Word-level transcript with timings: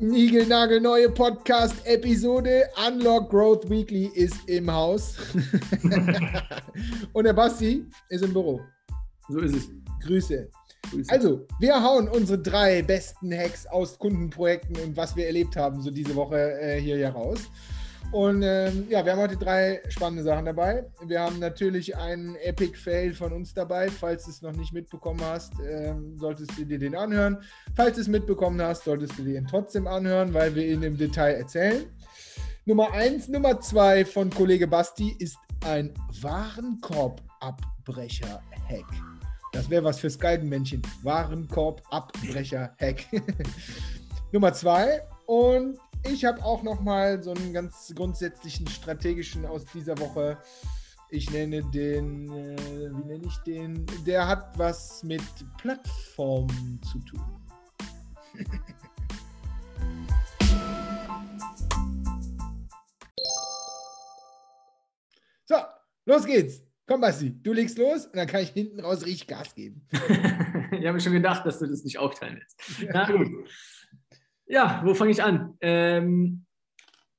Nigelnagelneue 0.00 1.10
Podcast-Episode 1.10 2.68
Unlock 2.86 3.30
Growth 3.30 3.68
Weekly 3.68 4.06
ist 4.14 4.36
im 4.46 4.72
Haus. 4.72 5.16
Und 7.12 7.24
der 7.24 7.32
Basti 7.32 7.84
ist 8.08 8.22
im 8.22 8.32
Büro. 8.32 8.60
So 9.28 9.40
ist 9.40 9.56
es. 9.56 9.68
Grüße. 10.06 10.48
Grüße. 10.88 11.10
Also, 11.10 11.48
wir 11.58 11.82
hauen 11.82 12.08
unsere 12.08 12.38
drei 12.38 12.80
besten 12.80 13.36
Hacks 13.36 13.66
aus 13.66 13.98
Kundenprojekten 13.98 14.76
und 14.76 14.96
was 14.96 15.16
wir 15.16 15.26
erlebt 15.26 15.56
haben, 15.56 15.82
so 15.82 15.90
diese 15.90 16.14
Woche 16.14 16.60
äh, 16.60 16.80
hier 16.80 16.96
ja 16.96 17.10
raus. 17.10 17.50
Und 18.10 18.42
ähm, 18.42 18.86
ja, 18.88 19.04
wir 19.04 19.12
haben 19.12 19.20
heute 19.20 19.36
drei 19.36 19.82
spannende 19.90 20.22
Sachen 20.22 20.46
dabei. 20.46 20.86
Wir 21.04 21.20
haben 21.20 21.38
natürlich 21.38 21.94
einen 21.94 22.36
Epic 22.36 22.78
Fail 22.78 23.12
von 23.12 23.34
uns 23.34 23.52
dabei. 23.52 23.90
Falls 23.90 24.24
du 24.24 24.30
es 24.30 24.40
noch 24.40 24.52
nicht 24.52 24.72
mitbekommen 24.72 25.20
hast, 25.22 25.52
ähm, 25.60 26.16
solltest 26.16 26.56
du 26.56 26.64
dir 26.64 26.78
den 26.78 26.96
anhören. 26.96 27.36
Falls 27.76 27.96
du 27.96 28.00
es 28.00 28.08
mitbekommen 28.08 28.62
hast, 28.62 28.84
solltest 28.84 29.18
du 29.18 29.24
dir 29.24 29.36
ihn 29.36 29.46
trotzdem 29.46 29.86
anhören, 29.86 30.32
weil 30.32 30.54
wir 30.54 30.66
ihn 30.66 30.82
im 30.82 30.96
Detail 30.96 31.34
erzählen. 31.34 31.84
Nummer 32.64 32.92
eins, 32.92 33.28
Nummer 33.28 33.60
zwei 33.60 34.06
von 34.06 34.30
Kollege 34.30 34.66
Basti 34.66 35.14
ist 35.18 35.36
ein 35.66 35.92
Warenkorbabbrecher-Hack. 36.22 38.86
Das 39.52 39.68
wäre 39.68 39.84
was 39.84 40.00
fürs 40.00 40.18
Geigenmännchen. 40.18 40.80
Warenkorbabbrecher-Hack. 41.02 43.04
Nummer 44.32 44.54
zwei. 44.54 45.02
Und 45.26 45.78
ich 46.04 46.24
habe 46.24 46.42
auch 46.44 46.62
noch 46.62 46.80
mal 46.80 47.22
so 47.22 47.32
einen 47.32 47.52
ganz 47.52 47.92
grundsätzlichen 47.94 48.66
strategischen 48.68 49.44
aus 49.46 49.64
dieser 49.66 49.98
Woche. 49.98 50.38
Ich 51.10 51.30
nenne 51.30 51.62
den, 51.70 52.30
äh, 52.30 52.90
wie 52.92 53.04
nenne 53.06 53.26
ich 53.26 53.36
den? 53.38 53.86
Der 54.06 54.26
hat 54.26 54.58
was 54.58 55.02
mit 55.02 55.22
Plattformen 55.58 56.80
zu 56.90 56.98
tun. 57.00 57.24
so, 65.46 65.56
los 66.04 66.26
geht's. 66.26 66.62
Komm, 66.88 67.00
Basti, 67.02 67.42
du 67.42 67.52
legst 67.52 67.76
los 67.76 68.06
und 68.06 68.16
dann 68.16 68.26
kann 68.26 68.40
ich 68.42 68.48
hinten 68.50 68.80
raus 68.80 69.04
richtig 69.04 69.28
Gas 69.28 69.54
geben. 69.54 69.86
ich 69.92 70.00
habe 70.86 70.94
mir 70.94 71.00
schon 71.00 71.12
gedacht, 71.12 71.44
dass 71.44 71.58
du 71.58 71.66
das 71.66 71.84
nicht 71.84 71.98
aufteilen 71.98 72.40
willst. 72.40 72.88
Na 72.94 73.10
gut. 73.10 73.28
Ja, 74.50 74.80
wo 74.82 74.94
fange 74.94 75.10
ich 75.10 75.22
an? 75.22 75.56
Ähm, 75.60 76.46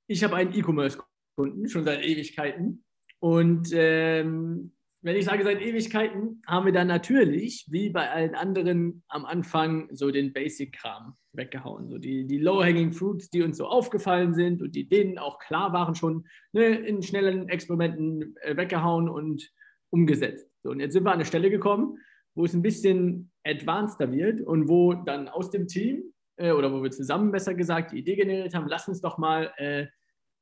ich 0.07 0.23
habe 0.23 0.35
einen 0.35 0.53
E-Commerce-Kunden 0.53 1.69
schon 1.69 1.83
seit 1.83 2.03
Ewigkeiten. 2.03 2.83
Und 3.19 3.69
ähm, 3.73 4.73
wenn 5.01 5.15
ich 5.15 5.25
sage 5.25 5.43
seit 5.43 5.61
Ewigkeiten, 5.61 6.41
haben 6.47 6.65
wir 6.65 6.73
dann 6.73 6.87
natürlich, 6.87 7.67
wie 7.69 7.91
bei 7.91 8.09
allen 8.09 8.33
anderen, 8.33 9.03
am 9.09 9.25
Anfang 9.25 9.89
so 9.91 10.09
den 10.09 10.33
Basic-Kram 10.33 11.15
weggehauen. 11.33 11.87
So 11.87 11.99
die, 11.99 12.25
die 12.25 12.39
Low-Hanging 12.39 12.93
Fruits, 12.93 13.29
die 13.29 13.43
uns 13.43 13.57
so 13.57 13.67
aufgefallen 13.67 14.33
sind 14.33 14.63
und 14.63 14.75
die 14.75 14.89
denen 14.89 15.19
auch 15.19 15.37
klar 15.37 15.71
waren, 15.71 15.93
schon 15.93 16.25
ne, 16.51 16.65
in 16.79 17.03
schnellen 17.03 17.47
Experimenten 17.47 18.35
äh, 18.41 18.57
weggehauen 18.57 19.07
und 19.07 19.51
umgesetzt. 19.91 20.49
So, 20.63 20.71
und 20.71 20.79
jetzt 20.79 20.93
sind 20.93 21.03
wir 21.03 21.11
an 21.11 21.15
eine 21.15 21.25
Stelle 21.25 21.51
gekommen, 21.51 21.99
wo 22.33 22.45
es 22.45 22.55
ein 22.55 22.63
bisschen 22.63 23.31
advanceder 23.43 24.11
wird 24.11 24.41
und 24.41 24.67
wo 24.67 24.95
dann 24.95 25.29
aus 25.29 25.51
dem 25.51 25.67
Team 25.67 26.11
äh, 26.39 26.51
oder 26.51 26.71
wo 26.71 26.81
wir 26.81 26.91
zusammen 26.91 27.31
besser 27.31 27.53
gesagt 27.53 27.91
die 27.91 27.99
Idee 27.99 28.15
generiert 28.15 28.55
haben, 28.55 28.67
lass 28.67 28.87
uns 28.87 29.01
doch 29.01 29.17
mal 29.17 29.53
äh, 29.57 29.87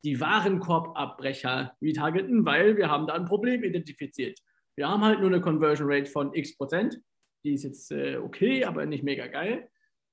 die 0.04 0.20
Warenkorbabbrecher 0.22 1.76
retargeten, 1.82 2.46
weil 2.46 2.78
wir 2.78 2.90
haben 2.90 3.08
da 3.08 3.14
ein 3.14 3.26
Problem 3.26 3.64
identifiziert. 3.64 4.40
Wir 4.76 4.88
haben 4.88 5.04
halt 5.04 5.20
nur 5.20 5.30
eine 5.30 5.42
Conversion 5.42 5.92
Rate 5.92 6.10
von 6.10 6.34
x 6.34 6.56
Prozent. 6.56 7.02
Die 7.44 7.54
ist 7.54 7.64
jetzt 7.64 7.92
äh, 7.92 8.18
okay, 8.18 8.64
aber 8.64 8.86
nicht 8.86 9.04
mega 9.04 9.28
geil. 9.28 9.70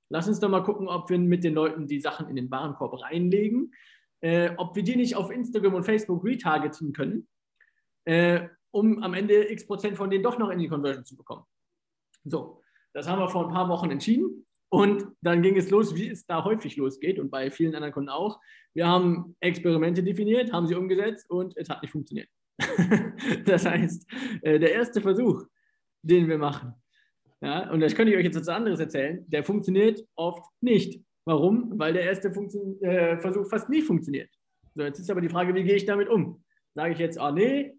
Lass 0.09 0.27
uns 0.27 0.39
doch 0.39 0.49
mal 0.49 0.63
gucken, 0.63 0.87
ob 0.87 1.09
wir 1.09 1.19
mit 1.19 1.43
den 1.43 1.53
Leuten 1.53 1.87
die 1.87 2.01
Sachen 2.01 2.27
in 2.27 2.35
den 2.35 2.49
Warenkorb 2.49 3.01
reinlegen, 3.01 3.73
äh, 4.21 4.51
ob 4.57 4.75
wir 4.75 4.83
die 4.83 4.95
nicht 4.95 5.15
auf 5.15 5.31
Instagram 5.31 5.75
und 5.75 5.83
Facebook 5.83 6.23
retargeten 6.23 6.93
können, 6.93 7.27
äh, 8.05 8.47
um 8.71 9.01
am 9.03 9.13
Ende 9.13 9.51
x 9.51 9.67
Prozent 9.67 9.97
von 9.97 10.09
denen 10.09 10.23
doch 10.23 10.37
noch 10.39 10.49
in 10.49 10.59
die 10.59 10.67
Conversion 10.67 11.05
zu 11.05 11.15
bekommen. 11.15 11.43
So, 12.23 12.61
das 12.93 13.07
haben 13.07 13.19
wir 13.19 13.29
vor 13.29 13.47
ein 13.47 13.53
paar 13.53 13.69
Wochen 13.69 13.91
entschieden. 13.91 14.44
Und 14.75 15.07
dann 15.21 15.41
ging 15.41 15.55
es 15.55 15.69
los, 15.69 15.95
wie 15.95 16.09
es 16.09 16.25
da 16.25 16.43
häufig 16.43 16.75
losgeht 16.75 17.17
und 17.17 17.31
bei 17.31 17.49
vielen 17.49 17.73
anderen 17.75 17.93
Kunden 17.93 18.09
auch. 18.09 18.41
Wir 18.73 18.85
haben 18.85 19.33
Experimente 19.39 20.03
definiert, 20.03 20.51
haben 20.51 20.67
sie 20.67 20.75
umgesetzt 20.75 21.29
und 21.29 21.55
es 21.55 21.69
hat 21.69 21.81
nicht 21.81 21.91
funktioniert. 21.91 22.27
das 23.45 23.65
heißt, 23.65 24.05
äh, 24.41 24.59
der 24.59 24.73
erste 24.73 24.99
Versuch, 24.99 25.45
den 26.01 26.27
wir 26.27 26.37
machen, 26.37 26.73
ja, 27.39 27.71
und 27.71 27.79
das 27.79 27.95
könnte 27.95 28.11
ich 28.11 28.17
euch 28.17 28.25
jetzt 28.25 28.35
etwas 28.35 28.49
anderes 28.49 28.81
erzählen, 28.81 29.23
der 29.29 29.45
funktioniert 29.45 30.05
oft 30.15 30.43
nicht. 30.59 31.01
Warum? 31.23 31.79
Weil 31.79 31.93
der 31.93 32.03
erste 32.03 32.33
Funktion, 32.33 32.77
äh, 32.81 33.17
Versuch 33.17 33.47
fast 33.49 33.69
nie 33.69 33.81
funktioniert. 33.81 34.29
So, 34.73 34.83
jetzt 34.83 34.99
ist 34.99 35.09
aber 35.09 35.21
die 35.21 35.29
Frage, 35.29 35.55
wie 35.55 35.63
gehe 35.63 35.75
ich 35.75 35.85
damit 35.85 36.09
um? 36.09 36.43
Sage 36.73 36.91
ich 36.91 36.99
jetzt, 36.99 37.17
ah 37.17 37.31
nee, 37.31 37.77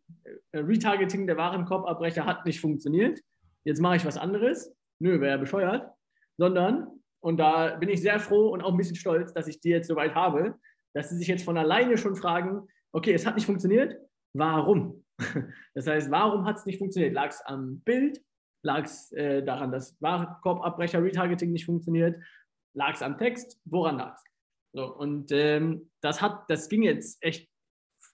äh, 0.53 0.59
Retargeting 0.61 1.27
der 1.27 1.37
Warenkorbabbrecher 1.37 2.25
hat 2.25 2.47
nicht 2.47 2.59
funktioniert, 2.59 3.21
jetzt 3.65 3.83
mache 3.83 3.97
ich 3.97 4.07
was 4.07 4.17
anderes. 4.17 4.75
Nö, 4.99 5.21
wäre 5.21 5.33
ja 5.33 5.37
bescheuert 5.37 5.95
sondern, 6.39 6.89
und 7.21 7.39
da 7.39 7.77
bin 7.77 7.89
ich 7.89 8.01
sehr 8.01 8.21
froh 8.21 8.49
und 8.49 8.63
auch 8.63 8.73
ein 8.73 8.77
bisschen 8.77 8.97
stolz, 8.97 9.33
dass 9.33 9.49
ich 9.49 9.61
die 9.61 9.71
jetzt 9.71 9.89
soweit 9.89 10.15
habe, 10.15 10.59
dass 10.95 11.11
sie 11.11 11.17
sich 11.17 11.29
jetzt 11.29 11.45
von 11.45 11.59
alleine 11.59 11.99
schon 11.99 12.17
fragen, 12.17 12.69
okay, 12.93 13.13
es 13.13 13.27
hat 13.27 13.35
nicht 13.35 13.47
funktioniert, 13.47 13.97
warum? 14.33 15.05
Das 15.75 15.87
heißt, 15.87 16.11
warum 16.11 16.47
hat 16.47 16.57
es 16.57 16.67
nicht 16.67 16.79
funktioniert? 16.79 17.13
Lag 17.13 17.29
es 17.29 17.43
am 17.43 17.81
Bild? 17.81 18.23
Lag 18.63 18.85
es 18.85 19.13
äh, 19.13 19.43
daran, 19.43 19.71
dass 19.71 20.01
Warenkorbabbrecher 20.01 21.03
Retargeting 21.03 21.53
nicht 21.53 21.67
funktioniert? 21.67 22.23
Lag 22.75 22.95
es 22.95 23.03
am 23.03 23.19
Text? 23.19 23.61
Woran 23.65 23.99
lag 23.99 24.15
es? 24.15 24.25
So, 24.73 24.95
und 24.95 25.33
ähm, 25.33 25.91
das, 26.01 26.21
hat, 26.21 26.49
das 26.49 26.69
ging 26.69 26.83
jetzt 26.83 27.23
echt 27.23 27.49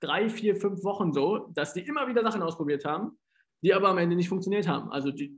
drei, 0.01 0.29
vier, 0.29 0.57
fünf 0.57 0.83
Wochen 0.85 1.13
so, 1.13 1.51
dass 1.55 1.75
die 1.75 1.81
immer 1.81 2.09
wieder 2.09 2.23
Sachen 2.23 2.43
ausprobiert 2.43 2.85
haben, 2.85 3.19
die 3.63 3.75
aber 3.75 3.89
am 3.89 3.99
Ende 3.99 4.17
nicht 4.17 4.29
funktioniert 4.29 4.69
haben. 4.69 4.91
Also 4.91 5.11
die, 5.11 5.37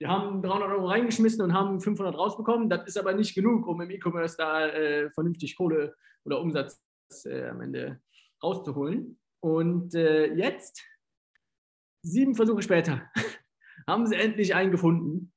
wir 0.00 0.08
haben 0.08 0.42
300 0.42 0.70
Euro 0.70 0.86
reingeschmissen 0.86 1.42
und 1.42 1.52
haben 1.52 1.78
500 1.78 2.16
rausbekommen. 2.16 2.70
Das 2.70 2.86
ist 2.86 2.96
aber 2.96 3.12
nicht 3.12 3.34
genug, 3.34 3.66
um 3.66 3.82
im 3.82 3.90
E-Commerce 3.90 4.34
da 4.36 4.66
äh, 4.66 5.10
vernünftig 5.10 5.56
Kohle 5.56 5.94
oder 6.24 6.40
Umsatz 6.40 6.82
äh, 7.26 7.48
am 7.48 7.60
Ende 7.60 8.00
rauszuholen. 8.42 9.20
Und 9.40 9.94
äh, 9.94 10.32
jetzt, 10.32 10.82
sieben 12.02 12.34
Versuche 12.34 12.62
später, 12.62 13.10
haben 13.86 14.06
sie 14.06 14.16
endlich 14.16 14.54
einen 14.54 14.70
gefunden, 14.70 15.32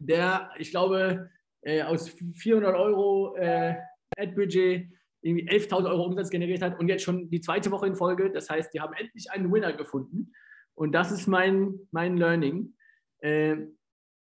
der, 0.00 0.50
ich 0.58 0.70
glaube, 0.70 1.30
äh, 1.62 1.82
aus 1.82 2.08
400 2.08 2.74
Euro 2.74 3.36
äh, 3.36 3.76
Ad-Budget 4.16 4.88
irgendwie 5.22 5.48
11.000 5.48 5.88
Euro 5.88 6.06
Umsatz 6.06 6.30
generiert 6.30 6.62
hat 6.62 6.80
und 6.80 6.88
jetzt 6.88 7.04
schon 7.04 7.30
die 7.30 7.40
zweite 7.40 7.70
Woche 7.70 7.86
in 7.86 7.94
Folge. 7.94 8.32
Das 8.32 8.50
heißt, 8.50 8.74
die 8.74 8.80
haben 8.80 8.94
endlich 8.94 9.30
einen 9.30 9.52
Winner 9.52 9.72
gefunden. 9.72 10.32
Und 10.74 10.92
das 10.92 11.12
ist 11.12 11.28
mein, 11.28 11.78
mein 11.92 12.16
Learning. 12.16 12.74
Äh, 13.18 13.56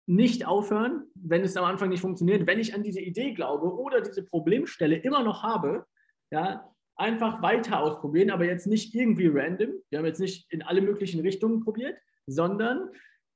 nicht 0.05 0.45
aufhören, 0.45 1.05
wenn 1.15 1.43
es 1.43 1.55
am 1.55 1.65
Anfang 1.65 1.89
nicht 1.89 2.01
funktioniert, 2.01 2.45
wenn 2.45 2.59
ich 2.59 2.73
an 2.73 2.83
diese 2.83 3.01
Idee 3.01 3.33
glaube 3.33 3.73
oder 3.73 4.01
diese 4.01 4.23
Problemstelle 4.23 4.97
immer 4.97 5.23
noch 5.23 5.43
habe, 5.43 5.85
ja, 6.31 6.69
einfach 6.95 7.41
weiter 7.41 7.79
ausprobieren, 7.79 8.29
aber 8.29 8.45
jetzt 8.45 8.67
nicht 8.67 8.93
irgendwie 8.93 9.27
random. 9.27 9.71
Wir 9.89 9.99
haben 9.99 10.05
jetzt 10.05 10.19
nicht 10.19 10.51
in 10.51 10.61
alle 10.61 10.81
möglichen 10.81 11.21
Richtungen 11.21 11.61
probiert, 11.61 11.97
sondern 12.27 12.89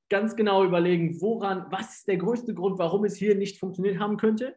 ganz 0.09 0.35
genau 0.35 0.63
überlegen, 0.63 1.19
woran, 1.21 1.65
was 1.69 1.99
ist 1.99 2.07
der 2.07 2.17
größte 2.17 2.53
Grund, 2.53 2.77
warum 2.79 3.03
es 3.03 3.15
hier 3.15 3.35
nicht 3.35 3.59
funktioniert 3.59 3.99
haben 3.99 4.17
könnte. 4.17 4.55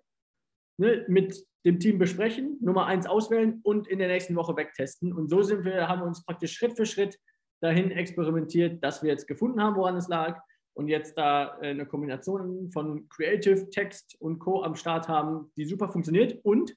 Ne, 0.78 1.04
mit 1.09 1.44
dem 1.66 1.78
Team 1.78 1.99
besprechen, 1.99 2.56
Nummer 2.60 2.87
eins 2.87 3.06
auswählen 3.06 3.60
und 3.62 3.87
in 3.87 3.99
der 3.99 4.09
nächsten 4.09 4.34
Woche 4.34 4.56
wegtesten. 4.56 5.12
Und 5.12 5.28
so 5.28 5.43
sind 5.43 5.65
wir, 5.65 5.88
haben 5.88 6.00
wir 6.00 6.06
uns 6.06 6.25
praktisch 6.25 6.54
Schritt 6.54 6.76
für 6.76 6.87
Schritt 6.87 7.19
dahin 7.60 7.91
experimentiert, 7.91 8.82
dass 8.82 9.03
wir 9.03 9.10
jetzt 9.10 9.26
gefunden 9.26 9.62
haben, 9.62 9.76
woran 9.76 9.97
es 9.97 10.09
lag 10.09 10.41
und 10.80 10.88
jetzt 10.88 11.18
da 11.18 11.58
äh, 11.60 11.69
eine 11.69 11.84
Kombination 11.84 12.70
von 12.72 13.06
Creative, 13.10 13.69
Text 13.69 14.16
und 14.19 14.38
Co. 14.38 14.62
am 14.62 14.75
Start 14.75 15.08
haben, 15.08 15.52
die 15.56 15.66
super 15.66 15.90
funktioniert 15.90 16.43
und 16.43 16.75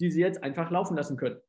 die 0.00 0.10
sie 0.10 0.20
jetzt 0.20 0.42
einfach 0.42 0.70
laufen 0.70 0.96
lassen 0.96 1.16
können 1.16 1.40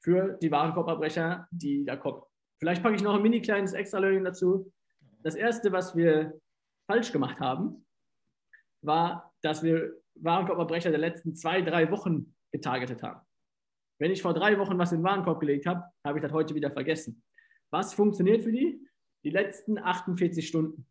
für 0.00 0.36
die 0.42 0.52
Warenkorbabbrecher, 0.52 1.48
die 1.50 1.86
da 1.86 1.96
kommen. 1.96 2.22
Vielleicht 2.58 2.82
packe 2.82 2.96
ich 2.96 3.02
noch 3.02 3.14
ein 3.14 3.22
mini 3.22 3.40
kleines 3.40 3.72
Extra-Learning 3.72 4.24
dazu. 4.24 4.70
Das 5.22 5.36
erste, 5.36 5.72
was 5.72 5.96
wir 5.96 6.38
falsch 6.86 7.12
gemacht 7.12 7.40
haben, 7.40 7.86
war, 8.82 9.32
dass 9.40 9.62
wir 9.62 9.94
Warenkorbabbrecher 10.16 10.90
der 10.90 11.00
letzten 11.00 11.34
zwei, 11.34 11.62
drei 11.62 11.90
Wochen 11.90 12.34
getargetet 12.52 13.02
haben. 13.02 13.26
Wenn 13.98 14.10
ich 14.10 14.20
vor 14.20 14.34
drei 14.34 14.58
Wochen 14.58 14.78
was 14.78 14.92
in 14.92 14.98
den 14.98 15.04
Warenkorb 15.04 15.40
gelegt 15.40 15.64
habe, 15.64 15.82
habe 16.04 16.18
ich 16.18 16.22
das 16.22 16.32
heute 16.32 16.54
wieder 16.54 16.70
vergessen. 16.70 17.22
Was 17.70 17.94
funktioniert 17.94 18.44
für 18.44 18.52
die? 18.52 18.86
Die 19.24 19.30
letzten 19.30 19.78
48 19.78 20.46
Stunden. 20.46 20.86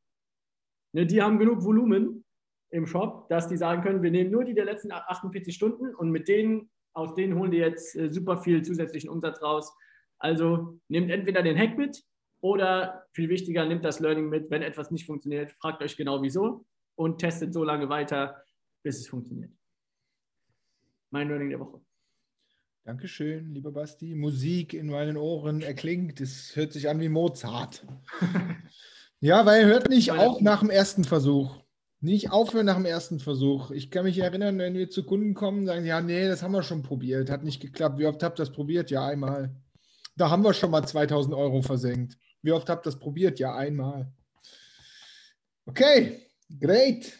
Ne, 0.97 1.05
die 1.05 1.21
haben 1.21 1.38
genug 1.38 1.63
Volumen 1.63 2.25
im 2.71 2.88
Shop, 2.88 3.29
dass 3.29 3.47
die 3.47 3.55
sagen 3.55 3.83
können, 3.83 4.01
wir 4.01 4.09
nehmen 4.09 4.31
nur 4.31 4.44
die 4.44 4.55
der 4.55 4.65
letzten 4.65 4.91
48 4.91 5.53
Stunden 5.53 5.94
und 5.94 6.09
mit 6.09 6.27
denen, 6.27 6.71
aus 6.94 7.13
denen 7.13 7.38
holen 7.38 7.51
die 7.51 7.59
jetzt 7.59 7.95
äh, 7.95 8.09
super 8.09 8.39
viel 8.39 8.63
zusätzlichen 8.63 9.07
Umsatz 9.07 9.39
raus. 9.44 9.71
Also 10.17 10.79
nehmt 10.88 11.11
entweder 11.11 11.44
den 11.44 11.55
Hack 11.55 11.77
mit 11.77 12.03
oder 12.41 13.05
viel 13.11 13.29
wichtiger, 13.29 13.63
nehmt 13.67 13.85
das 13.85 13.99
Learning 13.99 14.27
mit. 14.27 14.49
Wenn 14.49 14.63
etwas 14.63 14.89
nicht 14.89 15.05
funktioniert, 15.05 15.51
fragt 15.61 15.83
euch 15.83 15.97
genau 15.97 16.23
wieso 16.23 16.65
und 16.95 17.19
testet 17.19 17.53
so 17.53 17.63
lange 17.63 17.89
weiter, 17.89 18.44
bis 18.81 18.99
es 18.99 19.07
funktioniert. 19.07 19.51
mein 21.11 21.27
Learning 21.27 21.51
der 21.51 21.59
Woche. 21.59 21.79
Dankeschön, 22.85 23.53
lieber 23.53 23.71
Basti. 23.71 24.15
Musik 24.15 24.73
in 24.73 24.88
meinen 24.88 25.15
Ohren 25.17 25.61
erklingt. 25.61 26.21
Es 26.21 26.55
hört 26.55 26.73
sich 26.73 26.89
an 26.89 26.99
wie 26.99 27.09
Mozart. 27.09 27.85
ja, 29.19 29.45
weil 29.45 29.61
er 29.61 29.67
hört 29.67 29.89
nicht 29.89 30.11
auf 30.11 30.41
nach 30.41 30.59
dem 30.59 30.69
ersten 30.69 31.03
Versuch. 31.03 31.55
Nicht 31.99 32.31
aufhören 32.31 32.67
nach 32.67 32.75
dem 32.75 32.85
ersten 32.85 33.19
Versuch. 33.19 33.71
Ich 33.71 33.89
kann 33.89 34.03
mich 34.03 34.19
erinnern, 34.19 34.59
wenn 34.59 34.75
wir 34.75 34.89
zu 34.89 35.03
Kunden 35.03 35.33
kommen, 35.33 35.65
sagen, 35.65 35.85
ja, 35.85 35.99
nee, 35.99 36.27
das 36.27 36.43
haben 36.43 36.51
wir 36.51 36.61
schon 36.61 36.83
probiert, 36.83 37.31
hat 37.31 37.43
nicht 37.43 37.59
geklappt. 37.59 37.97
Wie 37.97 38.05
oft 38.05 38.21
habt 38.21 38.39
ihr 38.39 38.45
das 38.45 38.51
probiert? 38.51 38.91
Ja, 38.91 39.07
einmal. 39.07 39.55
Da 40.15 40.29
haben 40.29 40.43
wir 40.43 40.53
schon 40.53 40.69
mal 40.69 40.85
2000 40.85 41.33
Euro 41.33 41.61
versenkt. 41.63 42.17
Wie 42.43 42.51
oft 42.51 42.69
habt 42.69 42.85
ihr 42.85 42.91
das 42.91 42.99
probiert? 42.99 43.39
Ja, 43.39 43.55
einmal. 43.55 44.11
Okay, 45.65 46.21
great. 46.59 47.17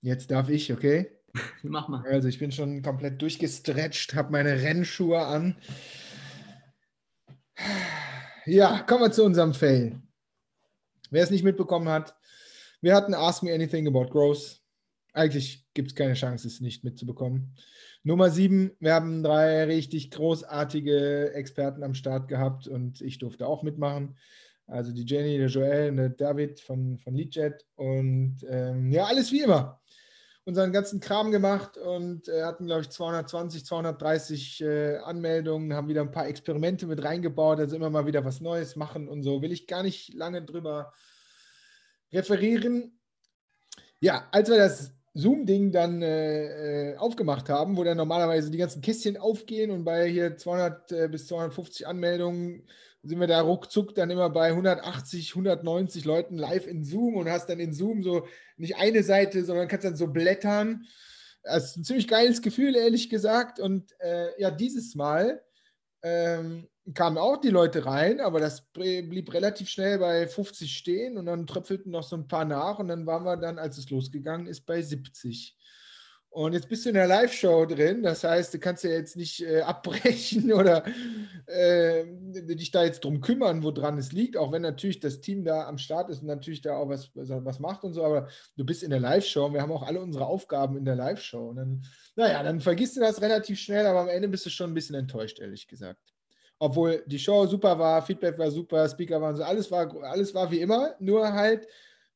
Jetzt 0.00 0.30
darf 0.30 0.48
ich, 0.48 0.72
okay? 0.72 1.10
Mach 1.62 1.88
mal. 1.88 2.02
Also 2.06 2.28
ich 2.28 2.38
bin 2.38 2.50
schon 2.50 2.82
komplett 2.82 3.20
durchgestretcht, 3.20 4.14
habe 4.14 4.32
meine 4.32 4.62
Rennschuhe 4.62 5.20
an. 5.20 5.56
Ja, 8.46 8.80
kommen 8.80 9.02
wir 9.02 9.12
zu 9.12 9.24
unserem 9.24 9.52
Fail. 9.52 10.00
Wer 11.10 11.22
es 11.22 11.30
nicht 11.30 11.44
mitbekommen 11.44 11.88
hat, 11.88 12.14
wir 12.80 12.94
hatten 12.94 13.14
Ask 13.14 13.42
Me 13.42 13.52
Anything 13.52 13.86
About 13.88 14.06
Growth. 14.06 14.60
Eigentlich 15.12 15.66
gibt 15.74 15.88
es 15.88 15.94
keine 15.94 16.14
Chance, 16.14 16.46
es 16.46 16.60
nicht 16.60 16.84
mitzubekommen. 16.84 17.54
Nummer 18.04 18.30
sieben, 18.30 18.72
wir 18.78 18.94
haben 18.94 19.22
drei 19.22 19.64
richtig 19.64 20.10
großartige 20.10 21.32
Experten 21.34 21.82
am 21.82 21.94
Start 21.94 22.28
gehabt 22.28 22.68
und 22.68 23.00
ich 23.00 23.18
durfte 23.18 23.46
auch 23.46 23.62
mitmachen. 23.62 24.16
Also 24.66 24.92
die 24.92 25.04
Jenny, 25.04 25.38
der 25.38 25.48
Joel 25.48 25.90
und 25.90 25.96
der 25.96 26.10
David 26.10 26.60
von, 26.60 26.98
von 26.98 27.14
Leadjet 27.14 27.66
und 27.74 28.36
ähm, 28.48 28.92
ja, 28.92 29.04
alles 29.06 29.32
wie 29.32 29.40
immer 29.40 29.80
unseren 30.48 30.72
ganzen 30.72 30.98
Kram 30.98 31.30
gemacht 31.30 31.76
und 31.76 32.26
äh, 32.26 32.42
hatten, 32.42 32.64
glaube 32.64 32.80
ich, 32.80 32.88
220, 32.88 33.66
230 33.66 34.62
äh, 34.62 34.96
Anmeldungen, 34.96 35.74
haben 35.74 35.88
wieder 35.88 36.00
ein 36.00 36.10
paar 36.10 36.26
Experimente 36.26 36.86
mit 36.86 37.04
reingebaut, 37.04 37.60
also 37.60 37.76
immer 37.76 37.90
mal 37.90 38.06
wieder 38.06 38.24
was 38.24 38.40
Neues 38.40 38.74
machen 38.74 39.08
und 39.08 39.22
so. 39.22 39.42
Will 39.42 39.52
ich 39.52 39.66
gar 39.66 39.82
nicht 39.82 40.14
lange 40.14 40.42
drüber 40.42 40.94
referieren. 42.14 42.98
Ja, 44.00 44.26
als 44.32 44.48
wir 44.48 44.56
das 44.56 44.94
Zoom-Ding 45.12 45.70
dann 45.70 46.00
äh, 46.00 46.92
äh 46.92 46.96
aufgemacht 46.96 47.50
haben, 47.50 47.76
wo 47.76 47.84
dann 47.84 47.98
normalerweise 47.98 48.50
die 48.50 48.56
ganzen 48.56 48.80
Kästchen 48.80 49.18
aufgehen 49.18 49.70
und 49.70 49.84
bei 49.84 50.08
hier 50.08 50.38
200 50.38 50.92
äh, 50.92 51.08
bis 51.08 51.26
250 51.26 51.86
Anmeldungen 51.86 52.66
sind 53.08 53.20
wir 53.20 53.26
da 53.26 53.40
ruckzuck 53.40 53.94
dann 53.94 54.10
immer 54.10 54.30
bei 54.30 54.48
180, 54.48 55.30
190 55.30 56.04
Leuten 56.04 56.36
live 56.36 56.66
in 56.66 56.84
Zoom 56.84 57.16
und 57.16 57.30
hast 57.30 57.48
dann 57.48 57.60
in 57.60 57.72
Zoom 57.72 58.02
so 58.02 58.26
nicht 58.56 58.76
eine 58.76 59.02
Seite, 59.02 59.44
sondern 59.44 59.68
kannst 59.68 59.86
dann 59.86 59.96
so 59.96 60.08
blättern. 60.08 60.86
Das 61.42 61.70
ist 61.70 61.76
ein 61.76 61.84
ziemlich 61.84 62.08
geiles 62.08 62.42
Gefühl, 62.42 62.76
ehrlich 62.76 63.08
gesagt. 63.08 63.60
Und 63.60 63.94
äh, 64.00 64.38
ja, 64.40 64.50
dieses 64.50 64.94
Mal 64.94 65.42
ähm, 66.02 66.68
kamen 66.94 67.18
auch 67.18 67.38
die 67.38 67.50
Leute 67.50 67.86
rein, 67.86 68.20
aber 68.20 68.40
das 68.40 68.62
blieb 68.72 69.32
relativ 69.32 69.68
schnell 69.68 69.98
bei 69.98 70.26
50 70.26 70.76
stehen 70.76 71.18
und 71.18 71.26
dann 71.26 71.46
tröpfelten 71.46 71.92
noch 71.92 72.02
so 72.02 72.16
ein 72.16 72.28
paar 72.28 72.44
nach 72.44 72.78
und 72.78 72.88
dann 72.88 73.06
waren 73.06 73.24
wir 73.24 73.36
dann, 73.36 73.58
als 73.58 73.78
es 73.78 73.90
losgegangen 73.90 74.46
ist, 74.46 74.66
bei 74.66 74.80
70. 74.80 75.57
Und 76.30 76.52
jetzt 76.52 76.68
bist 76.68 76.84
du 76.84 76.90
in 76.90 76.94
der 76.94 77.06
Live-Show 77.06 77.64
drin, 77.64 78.02
das 78.02 78.22
heißt, 78.22 78.52
du 78.52 78.58
kannst 78.58 78.84
ja 78.84 78.90
jetzt 78.90 79.16
nicht 79.16 79.40
äh, 79.40 79.62
abbrechen 79.62 80.52
oder 80.52 80.84
äh, 81.46 82.04
dich 82.06 82.70
da 82.70 82.84
jetzt 82.84 83.02
drum 83.02 83.22
kümmern, 83.22 83.62
woran 83.62 83.96
es 83.96 84.12
liegt, 84.12 84.36
auch 84.36 84.52
wenn 84.52 84.62
natürlich 84.62 85.00
das 85.00 85.20
Team 85.20 85.44
da 85.44 85.66
am 85.66 85.78
Start 85.78 86.10
ist 86.10 86.20
und 86.20 86.26
natürlich 86.26 86.60
da 86.60 86.76
auch 86.76 86.88
was, 86.88 87.10
was 87.14 87.60
macht 87.60 87.82
und 87.82 87.94
so, 87.94 88.04
aber 88.04 88.28
du 88.56 88.64
bist 88.64 88.82
in 88.82 88.90
der 88.90 89.00
Live-Show 89.00 89.46
und 89.46 89.54
wir 89.54 89.62
haben 89.62 89.72
auch 89.72 89.82
alle 89.82 90.00
unsere 90.00 90.26
Aufgaben 90.26 90.76
in 90.76 90.84
der 90.84 90.96
Live-Show. 90.96 91.48
Und 91.48 91.56
dann, 91.56 91.82
naja, 92.14 92.42
dann 92.42 92.60
vergisst 92.60 92.96
du 92.96 93.00
das 93.00 93.22
relativ 93.22 93.58
schnell, 93.58 93.86
aber 93.86 94.00
am 94.00 94.08
Ende 94.08 94.28
bist 94.28 94.44
du 94.44 94.50
schon 94.50 94.70
ein 94.70 94.74
bisschen 94.74 94.96
enttäuscht, 94.96 95.40
ehrlich 95.40 95.66
gesagt. 95.66 96.12
Obwohl 96.58 97.04
die 97.06 97.18
Show 97.18 97.46
super 97.46 97.78
war, 97.78 98.02
Feedback 98.02 98.36
war 98.38 98.50
super, 98.50 98.86
Speaker 98.88 99.20
waren 99.20 99.34
so, 99.34 99.44
alles 99.44 99.70
war, 99.70 99.90
alles 100.04 100.34
war 100.34 100.50
wie 100.50 100.60
immer, 100.60 100.94
nur 100.98 101.32
halt, 101.32 101.66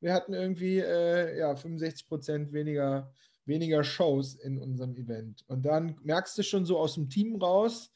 wir 0.01 0.13
hatten 0.13 0.35
irgendwie 0.35 0.81
äh, 0.81 1.39
ja, 1.39 1.55
65 1.55 2.07
Prozent 2.07 2.53
weniger 2.53 3.11
weniger 3.45 3.85
Shows 3.85 4.35
in 4.35 4.59
unserem 4.59 4.95
Event. 4.97 5.45
Und 5.49 5.63
dann 5.63 5.97
merkst 6.03 6.37
du 6.39 6.43
schon 6.43 6.65
so 6.65 6.79
aus 6.79 6.95
dem 6.95 7.09
Team 7.09 7.37
raus, 7.37 7.93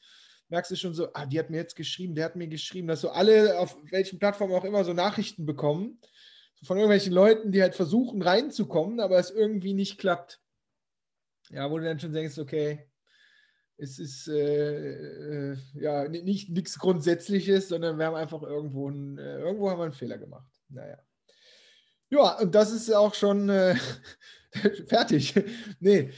merkst 0.49 0.71
du 0.71 0.75
schon 0.75 0.93
so, 0.93 1.09
ah, 1.13 1.25
die 1.25 1.39
hat 1.39 1.49
mir 1.49 1.57
jetzt 1.57 1.75
geschrieben, 1.75 2.15
der 2.15 2.25
hat 2.25 2.35
mir 2.35 2.47
geschrieben, 2.47 2.87
dass 2.87 3.01
so 3.01 3.09
alle 3.09 3.59
auf 3.59 3.77
welchen 3.91 4.19
Plattformen 4.19 4.53
auch 4.53 4.65
immer 4.65 4.83
so 4.83 4.93
Nachrichten 4.93 5.45
bekommen 5.45 5.99
von 6.63 6.77
irgendwelchen 6.77 7.13
Leuten, 7.13 7.51
die 7.51 7.61
halt 7.61 7.75
versuchen 7.75 8.21
reinzukommen, 8.21 8.99
aber 8.99 9.19
es 9.19 9.29
irgendwie 9.29 9.73
nicht 9.73 9.99
klappt. 9.99 10.41
Ja, 11.49 11.69
wo 11.69 11.77
du 11.77 11.85
dann 11.85 11.99
schon 11.99 12.13
denkst, 12.13 12.37
okay, 12.39 12.89
es 13.77 13.99
ist 13.99 14.27
äh, 14.27 15.51
äh, 15.51 15.57
ja 15.75 16.07
nicht 16.07 16.49
nichts 16.49 16.79
Grundsätzliches, 16.79 17.69
sondern 17.69 17.97
wir 17.97 18.07
haben 18.07 18.15
einfach 18.15 18.41
irgendwo, 18.41 18.89
ein, 18.89 19.17
äh, 19.17 19.39
irgendwo 19.39 19.69
haben 19.69 19.79
wir 19.79 19.85
einen 19.85 19.93
Fehler 19.93 20.17
gemacht. 20.17 20.51
Naja. 20.69 20.97
Ja, 22.09 22.39
und 22.39 22.55
das 22.55 22.71
ist 22.71 22.91
auch 22.91 23.13
schon 23.13 23.49
äh, 23.49 23.75
fertig. 24.87 25.33
nee, 25.79 26.09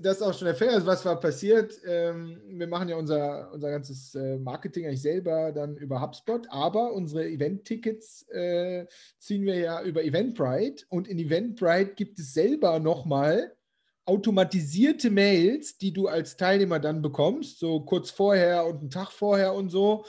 das 0.00 0.16
ist 0.16 0.22
auch 0.22 0.34
schon 0.34 0.46
der 0.46 0.54
Fall. 0.54 0.68
Also 0.68 0.86
was 0.86 1.04
war 1.04 1.18
passiert? 1.18 1.80
Ähm, 1.86 2.40
wir 2.46 2.66
machen 2.66 2.88
ja 2.88 2.96
unser, 2.96 3.52
unser 3.52 3.70
ganzes 3.70 4.14
äh, 4.14 4.38
Marketing 4.38 4.86
eigentlich 4.86 5.02
selber 5.02 5.52
dann 5.52 5.76
über 5.76 6.00
HubSpot, 6.00 6.46
aber 6.50 6.92
unsere 6.92 7.28
Event-Tickets 7.28 8.28
äh, 8.30 8.86
ziehen 9.18 9.44
wir 9.44 9.56
ja 9.56 9.82
über 9.82 10.04
Eventbrite 10.04 10.84
und 10.88 11.08
in 11.08 11.18
Eventbrite 11.18 11.94
gibt 11.94 12.18
es 12.18 12.34
selber 12.34 12.78
nochmal 12.78 13.54
automatisierte 14.04 15.10
Mails, 15.10 15.78
die 15.78 15.92
du 15.92 16.08
als 16.08 16.36
Teilnehmer 16.36 16.80
dann 16.80 17.02
bekommst, 17.02 17.58
so 17.58 17.80
kurz 17.80 18.10
vorher 18.10 18.66
und 18.66 18.80
einen 18.80 18.90
Tag 18.90 19.12
vorher 19.12 19.54
und 19.54 19.70
so 19.70 20.04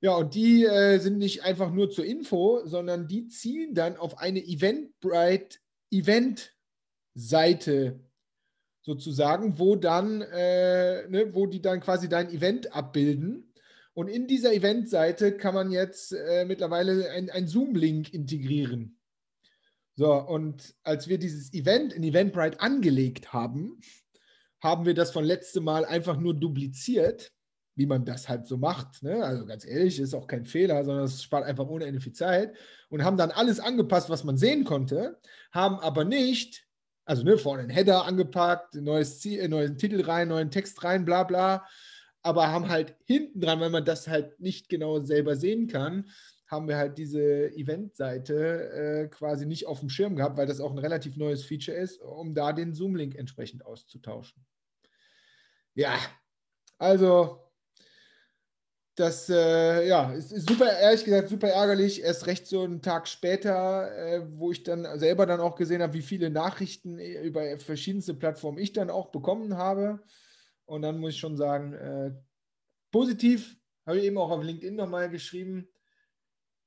ja, 0.00 0.14
und 0.14 0.34
die 0.34 0.64
äh, 0.64 0.98
sind 0.98 1.18
nicht 1.18 1.42
einfach 1.42 1.72
nur 1.72 1.90
zur 1.90 2.04
Info, 2.04 2.60
sondern 2.64 3.08
die 3.08 3.28
zielen 3.28 3.74
dann 3.74 3.96
auf 3.96 4.18
eine 4.18 4.40
Eventbrite 4.40 5.58
Event-Seite 7.16 8.00
sozusagen, 8.82 9.58
wo 9.58 9.74
dann, 9.74 10.20
äh, 10.20 11.08
ne, 11.08 11.34
wo 11.34 11.46
die 11.46 11.60
dann 11.60 11.80
quasi 11.80 12.08
dein 12.08 12.30
Event 12.30 12.74
abbilden. 12.74 13.52
Und 13.94 14.08
in 14.08 14.26
dieser 14.26 14.52
Event-Seite 14.52 15.36
kann 15.36 15.54
man 15.54 15.72
jetzt 15.72 16.12
äh, 16.12 16.44
mittlerweile 16.44 17.10
einen 17.10 17.48
Zoom-Link 17.48 18.12
integrieren. 18.12 18.98
So, 19.94 20.12
und 20.12 20.74
als 20.82 21.08
wir 21.08 21.18
dieses 21.18 21.52
Event 21.54 21.94
in 21.94 22.04
Eventbrite 22.04 22.60
angelegt 22.60 23.32
haben, 23.32 23.80
haben 24.60 24.84
wir 24.84 24.94
das 24.94 25.10
von 25.10 25.24
letztem 25.24 25.64
Mal 25.64 25.84
einfach 25.86 26.18
nur 26.18 26.34
dupliziert 26.34 27.32
wie 27.76 27.86
man 27.86 28.04
das 28.04 28.28
halt 28.28 28.46
so 28.46 28.56
macht. 28.56 29.02
Ne? 29.02 29.22
Also 29.22 29.46
ganz 29.46 29.64
ehrlich, 29.66 30.00
ist 30.00 30.14
auch 30.14 30.26
kein 30.26 30.46
Fehler, 30.46 30.82
sondern 30.84 31.04
es 31.04 31.22
spart 31.22 31.44
einfach 31.44 31.66
ohne 31.68 31.84
Ende 31.84 32.00
viel 32.00 32.14
Zeit 32.14 32.56
und 32.88 33.04
haben 33.04 33.18
dann 33.18 33.30
alles 33.30 33.60
angepasst, 33.60 34.08
was 34.08 34.24
man 34.24 34.38
sehen 34.38 34.64
konnte, 34.64 35.20
haben 35.52 35.78
aber 35.80 36.04
nicht, 36.04 36.65
also 37.06 37.22
ne, 37.22 37.38
vorne 37.38 37.62
einen 37.62 37.70
Header 37.70 38.04
angepackt, 38.04 38.74
neues 38.74 39.20
Ziel, 39.20 39.40
äh, 39.40 39.48
neuen 39.48 39.78
Titel 39.78 40.02
rein, 40.02 40.28
neuen 40.28 40.50
Text 40.50 40.84
rein, 40.84 41.04
bla 41.04 41.22
bla, 41.22 41.66
aber 42.22 42.50
haben 42.50 42.68
halt 42.68 42.96
hinten 43.04 43.40
dran, 43.40 43.60
weil 43.60 43.70
man 43.70 43.84
das 43.84 44.08
halt 44.08 44.38
nicht 44.40 44.68
genau 44.68 45.00
selber 45.00 45.36
sehen 45.36 45.68
kann, 45.68 46.10
haben 46.48 46.68
wir 46.68 46.76
halt 46.76 46.98
diese 46.98 47.52
Eventseite 47.54 48.70
äh, 48.70 49.08
quasi 49.08 49.46
nicht 49.46 49.66
auf 49.66 49.80
dem 49.80 49.88
Schirm 49.88 50.16
gehabt, 50.16 50.36
weil 50.36 50.46
das 50.46 50.60
auch 50.60 50.72
ein 50.72 50.78
relativ 50.78 51.16
neues 51.16 51.44
Feature 51.44 51.76
ist, 51.76 52.00
um 52.02 52.34
da 52.34 52.52
den 52.52 52.74
Zoom-Link 52.74 53.14
entsprechend 53.14 53.64
auszutauschen. 53.64 54.44
Ja, 55.74 55.96
also 56.78 57.45
das 58.96 59.28
äh, 59.28 59.86
ja, 59.86 60.10
ist, 60.12 60.32
ist, 60.32 60.48
super, 60.48 60.72
ehrlich 60.78 61.04
gesagt, 61.04 61.28
super 61.28 61.48
ärgerlich. 61.48 62.02
Erst 62.02 62.26
recht 62.26 62.46
so 62.46 62.62
einen 62.62 62.80
Tag 62.80 63.06
später, 63.06 63.94
äh, 63.94 64.26
wo 64.32 64.50
ich 64.50 64.62
dann 64.62 64.98
selber 64.98 65.26
dann 65.26 65.40
auch 65.40 65.54
gesehen 65.54 65.82
habe, 65.82 65.92
wie 65.92 66.02
viele 66.02 66.30
Nachrichten 66.30 66.98
über 66.98 67.58
verschiedenste 67.58 68.14
Plattformen 68.14 68.58
ich 68.58 68.72
dann 68.72 68.88
auch 68.88 69.10
bekommen 69.10 69.56
habe. 69.56 70.02
Und 70.64 70.82
dann 70.82 70.98
muss 70.98 71.12
ich 71.12 71.20
schon 71.20 71.36
sagen, 71.36 71.74
äh, 71.74 72.12
positiv, 72.90 73.56
habe 73.84 73.98
ich 73.98 74.04
eben 74.04 74.18
auch 74.18 74.30
auf 74.30 74.42
LinkedIn 74.42 74.74
nochmal 74.74 75.10
geschrieben. 75.10 75.68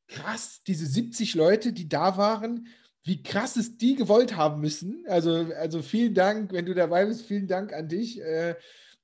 Krass, 0.07 0.61
diese 0.65 0.85
70 0.85 1.33
Leute, 1.33 1.73
die 1.73 1.89
da 1.89 2.15
waren, 2.15 2.67
wie 3.03 3.23
krass 3.23 3.55
es 3.55 3.77
die 3.77 3.95
gewollt 3.95 4.35
haben 4.35 4.61
müssen. 4.61 5.03
Also, 5.07 5.51
also 5.57 5.81
vielen 5.81 6.13
Dank, 6.13 6.51
wenn 6.53 6.65
du 6.65 6.75
dabei 6.75 7.05
bist, 7.07 7.25
vielen 7.25 7.47
Dank 7.47 7.73
an 7.73 7.87
dich. 7.87 8.21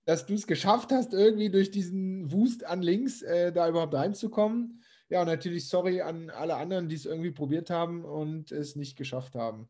Dass 0.06 0.26
du 0.26 0.36
es 0.36 0.48
geschafft 0.48 0.92
hast, 0.92 1.14
irgendwie 1.14 1.50
durch 1.50 1.72
diesen 1.72 2.32
Wust 2.32 2.64
an 2.64 2.82
Links 2.82 3.22
äh, 3.22 3.52
da 3.52 3.68
überhaupt 3.68 3.96
reinzukommen. 3.96 4.84
Ja, 5.10 5.22
und 5.22 5.28
natürlich 5.28 5.68
sorry 5.68 6.02
an 6.02 6.30
alle 6.30 6.56
anderen, 6.56 6.90
die 6.90 6.96
es 6.96 7.06
irgendwie 7.06 7.32
probiert 7.32 7.70
haben 7.70 8.06
und 8.06 8.52
es 8.52 8.76
nicht 8.76 8.98
geschafft 8.98 9.36
haben. 9.36 9.70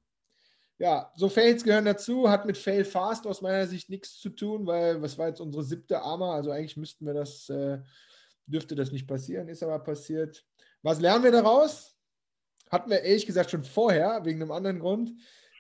Ja, 0.78 1.12
so 1.16 1.30
Fails 1.30 1.64
gehören 1.64 1.86
dazu, 1.86 2.30
hat 2.30 2.46
mit 2.46 2.58
Fail 2.58 2.84
Fast 2.84 3.26
aus 3.28 3.42
meiner 3.42 3.66
Sicht 3.66 3.90
nichts 3.90 4.20
zu 4.20 4.30
tun, 4.30 4.68
weil 4.68 5.02
was 5.02 5.18
war 5.18 5.30
jetzt 5.30 5.40
unsere 5.40 5.64
siebte 5.64 6.02
Arma? 6.02 6.36
Also 6.36 6.52
eigentlich 6.52 6.76
müssten 6.76 7.06
wir 7.06 7.14
das, 7.14 7.48
äh, 7.48 7.80
dürfte 8.46 8.76
das 8.76 8.92
nicht 8.92 9.08
passieren, 9.08 9.48
ist 9.48 9.64
aber 9.64 9.80
passiert. 9.80 10.46
Was 10.82 11.00
lernen 11.00 11.24
wir 11.24 11.32
daraus? 11.32 11.96
Hatten 12.70 12.90
wir 12.90 13.02
ehrlich 13.02 13.26
gesagt 13.26 13.52
schon 13.52 13.64
vorher, 13.64 14.26
wegen 14.26 14.42
einem 14.42 14.52
anderen 14.52 14.80
Grund. 14.80 15.14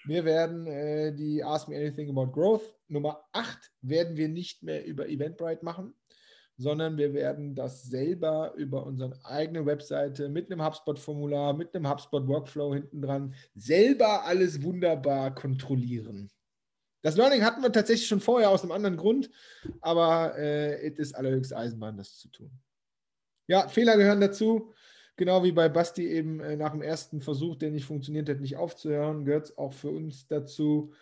Wir 0.05 0.25
werden 0.25 0.67
äh, 0.67 1.13
die 1.13 1.43
Ask 1.43 1.69
Me 1.69 1.77
Anything 1.77 2.09
About 2.09 2.31
Growth 2.31 2.74
Nummer 2.87 3.25
8 3.31 3.71
werden 3.81 4.17
wir 4.17 4.29
nicht 4.29 4.63
mehr 4.63 4.85
über 4.85 5.07
Eventbrite 5.07 5.63
machen, 5.63 5.93
sondern 6.57 6.97
wir 6.97 7.13
werden 7.13 7.55
das 7.55 7.83
selber 7.83 8.53
über 8.55 8.85
unsere 8.85 9.13
eigene 9.25 9.65
Webseite 9.65 10.29
mit 10.29 10.51
einem 10.51 10.63
HubSpot-Formular, 10.63 11.53
mit 11.53 11.75
einem 11.75 11.89
HubSpot-Workflow 11.89 12.73
hinten 12.73 13.01
dran 13.01 13.35
selber 13.55 14.23
alles 14.23 14.61
wunderbar 14.63 15.35
kontrollieren. 15.35 16.29
Das 17.01 17.17
Learning 17.17 17.43
hatten 17.43 17.61
wir 17.61 17.71
tatsächlich 17.71 18.07
schon 18.07 18.21
vorher 18.21 18.49
aus 18.49 18.63
einem 18.63 18.71
anderen 18.71 18.97
Grund, 18.97 19.29
aber 19.81 20.37
äh, 20.37 20.87
es 20.87 20.97
ist 20.97 21.15
allerhöchste 21.15 21.55
Eisenbahn, 21.55 21.97
das 21.97 22.17
zu 22.17 22.29
tun. 22.29 22.51
Ja, 23.47 23.67
Fehler 23.67 23.95
gehören 23.97 24.21
dazu. 24.21 24.73
Genau 25.17 25.43
wie 25.43 25.51
bei 25.51 25.69
Basti 25.69 26.07
eben 26.07 26.39
äh, 26.39 26.55
nach 26.55 26.71
dem 26.71 26.81
ersten 26.81 27.21
Versuch, 27.21 27.57
der 27.57 27.71
nicht 27.71 27.85
funktioniert 27.85 28.27
hat, 28.27 28.41
nicht 28.41 28.57
aufzuhören, 28.57 29.23
gehört 29.23 29.45
es 29.45 29.57
auch 29.57 29.73
für 29.73 29.89
uns 29.89 30.27
dazu, 30.27 30.93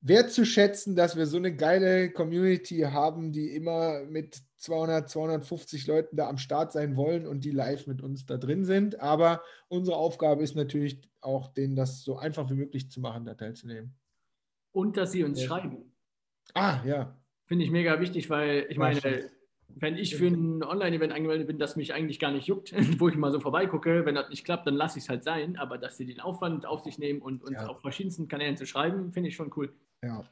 wertzuschätzen, 0.00 0.94
dass 0.94 1.16
wir 1.16 1.26
so 1.26 1.36
eine 1.36 1.54
geile 1.54 2.10
Community 2.10 2.80
haben, 2.80 3.32
die 3.32 3.54
immer 3.54 4.04
mit 4.04 4.42
200, 4.58 5.08
250 5.08 5.86
Leuten 5.86 6.16
da 6.16 6.28
am 6.28 6.38
Start 6.38 6.72
sein 6.72 6.96
wollen 6.96 7.26
und 7.26 7.44
die 7.44 7.50
live 7.50 7.86
mit 7.86 8.02
uns 8.02 8.26
da 8.26 8.36
drin 8.36 8.64
sind. 8.64 9.00
Aber 9.00 9.42
unsere 9.68 9.96
Aufgabe 9.96 10.42
ist 10.42 10.56
natürlich 10.56 11.00
auch, 11.20 11.48
denen 11.48 11.76
das 11.76 12.02
so 12.02 12.16
einfach 12.16 12.50
wie 12.50 12.54
möglich 12.54 12.90
zu 12.90 13.00
machen, 13.00 13.24
da 13.24 13.34
teilzunehmen. 13.34 13.96
Und 14.72 14.96
dass 14.96 15.12
sie 15.12 15.24
uns 15.24 15.40
ja. 15.40 15.48
schreiben. 15.48 15.92
Ah, 16.54 16.80
ja. 16.84 17.18
Finde 17.46 17.64
ich 17.64 17.70
mega 17.70 18.00
wichtig, 18.00 18.30
weil 18.30 18.66
ich 18.68 18.78
meine, 18.78 19.30
wenn 19.74 19.96
ich 19.96 20.16
für 20.16 20.26
ein 20.26 20.62
Online-Event 20.62 21.12
angemeldet 21.12 21.46
bin, 21.46 21.58
das 21.58 21.76
mich 21.76 21.92
eigentlich 21.92 22.18
gar 22.18 22.32
nicht 22.32 22.46
juckt, 22.46 22.72
wo 23.00 23.08
ich 23.08 23.16
mal 23.16 23.32
so 23.32 23.40
vorbeigucke, 23.40 24.04
wenn 24.04 24.14
das 24.14 24.28
nicht 24.28 24.44
klappt, 24.44 24.66
dann 24.66 24.74
lasse 24.74 24.98
ich 24.98 25.04
es 25.04 25.08
halt 25.08 25.24
sein. 25.24 25.56
Aber 25.56 25.78
dass 25.78 25.96
sie 25.96 26.06
den 26.06 26.20
Aufwand 26.20 26.66
auf 26.66 26.82
sich 26.82 26.98
nehmen 26.98 27.20
und 27.20 27.42
uns 27.42 27.56
ja. 27.56 27.66
auf 27.66 27.80
verschiedensten 27.80 28.28
Kanälen 28.28 28.56
zu 28.56 28.66
schreiben, 28.66 29.12
finde 29.12 29.28
ich 29.28 29.36
schon 29.36 29.52
cool. 29.56 29.72
Ja. 30.02 30.24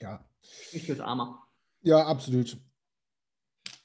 Ja. 0.00 0.24
Ich 0.72 0.84
fürs 0.84 1.00
Armer. 1.00 1.46
Ja, 1.82 2.06
absolut. 2.06 2.56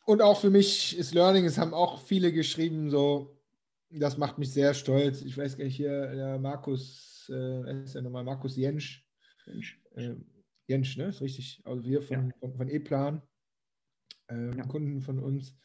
Und 0.06 0.22
auch 0.22 0.40
für 0.40 0.50
mich 0.50 0.98
ist 0.98 1.14
Learning, 1.14 1.46
es 1.46 1.58
haben 1.58 1.74
auch 1.74 2.02
viele 2.02 2.34
geschrieben, 2.34 2.90
so, 2.90 3.38
das 3.90 4.18
macht 4.18 4.40
mich 4.40 4.52
sehr 4.52 4.74
stolz. 4.74 5.22
Ich 5.22 5.38
weiß 5.38 5.58
gar 5.58 5.66
nicht, 5.66 5.76
hier 5.76 6.08
der 6.08 6.40
Markus, 6.40 7.30
äh, 7.32 7.84
ist 7.84 7.96
ja 7.96 8.02
nochmal 8.02 8.24
Markus 8.24 8.56
Jensch. 8.56 9.06
Jensch, 9.46 9.80
äh, 9.96 10.16
Jensch 10.68 10.98
ne? 10.98 11.06
Ist 11.06 11.22
richtig. 11.22 11.62
Also 11.64 11.84
wir 11.84 12.02
von, 12.02 12.28
ja. 12.28 12.34
von, 12.40 12.56
von 12.56 12.70
E-Plan 12.70 13.22
äh, 14.30 14.58
ja. 14.58 14.64
Kunden 14.66 15.02
von 15.02 15.20
uns, 15.20 15.56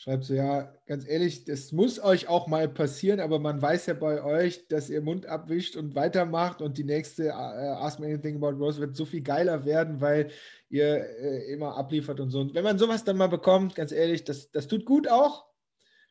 schreibt 0.00 0.24
so, 0.24 0.32
ja, 0.32 0.74
ganz 0.86 1.06
ehrlich, 1.06 1.44
das 1.44 1.72
muss 1.72 2.02
euch 2.02 2.26
auch 2.26 2.46
mal 2.46 2.70
passieren, 2.70 3.20
aber 3.20 3.38
man 3.38 3.60
weiß 3.60 3.84
ja 3.84 3.92
bei 3.92 4.24
euch, 4.24 4.66
dass 4.68 4.88
ihr 4.88 5.02
Mund 5.02 5.26
abwischt 5.26 5.76
und 5.76 5.94
weitermacht 5.94 6.62
und 6.62 6.78
die 6.78 6.84
nächste 6.84 7.26
äh, 7.26 7.32
Ask 7.32 8.00
Me 8.00 8.06
Anything 8.06 8.36
About 8.36 8.56
Rose 8.56 8.80
wird 8.80 8.96
so 8.96 9.04
viel 9.04 9.20
geiler 9.20 9.66
werden, 9.66 10.00
weil 10.00 10.30
ihr 10.70 11.04
äh, 11.18 11.52
immer 11.52 11.76
abliefert 11.76 12.18
und 12.18 12.30
so. 12.30 12.40
Und 12.40 12.54
wenn 12.54 12.64
man 12.64 12.78
sowas 12.78 13.04
dann 13.04 13.18
mal 13.18 13.26
bekommt, 13.26 13.74
ganz 13.74 13.92
ehrlich, 13.92 14.24
das, 14.24 14.50
das 14.50 14.68
tut 14.68 14.86
gut 14.86 15.06
auch. 15.06 15.44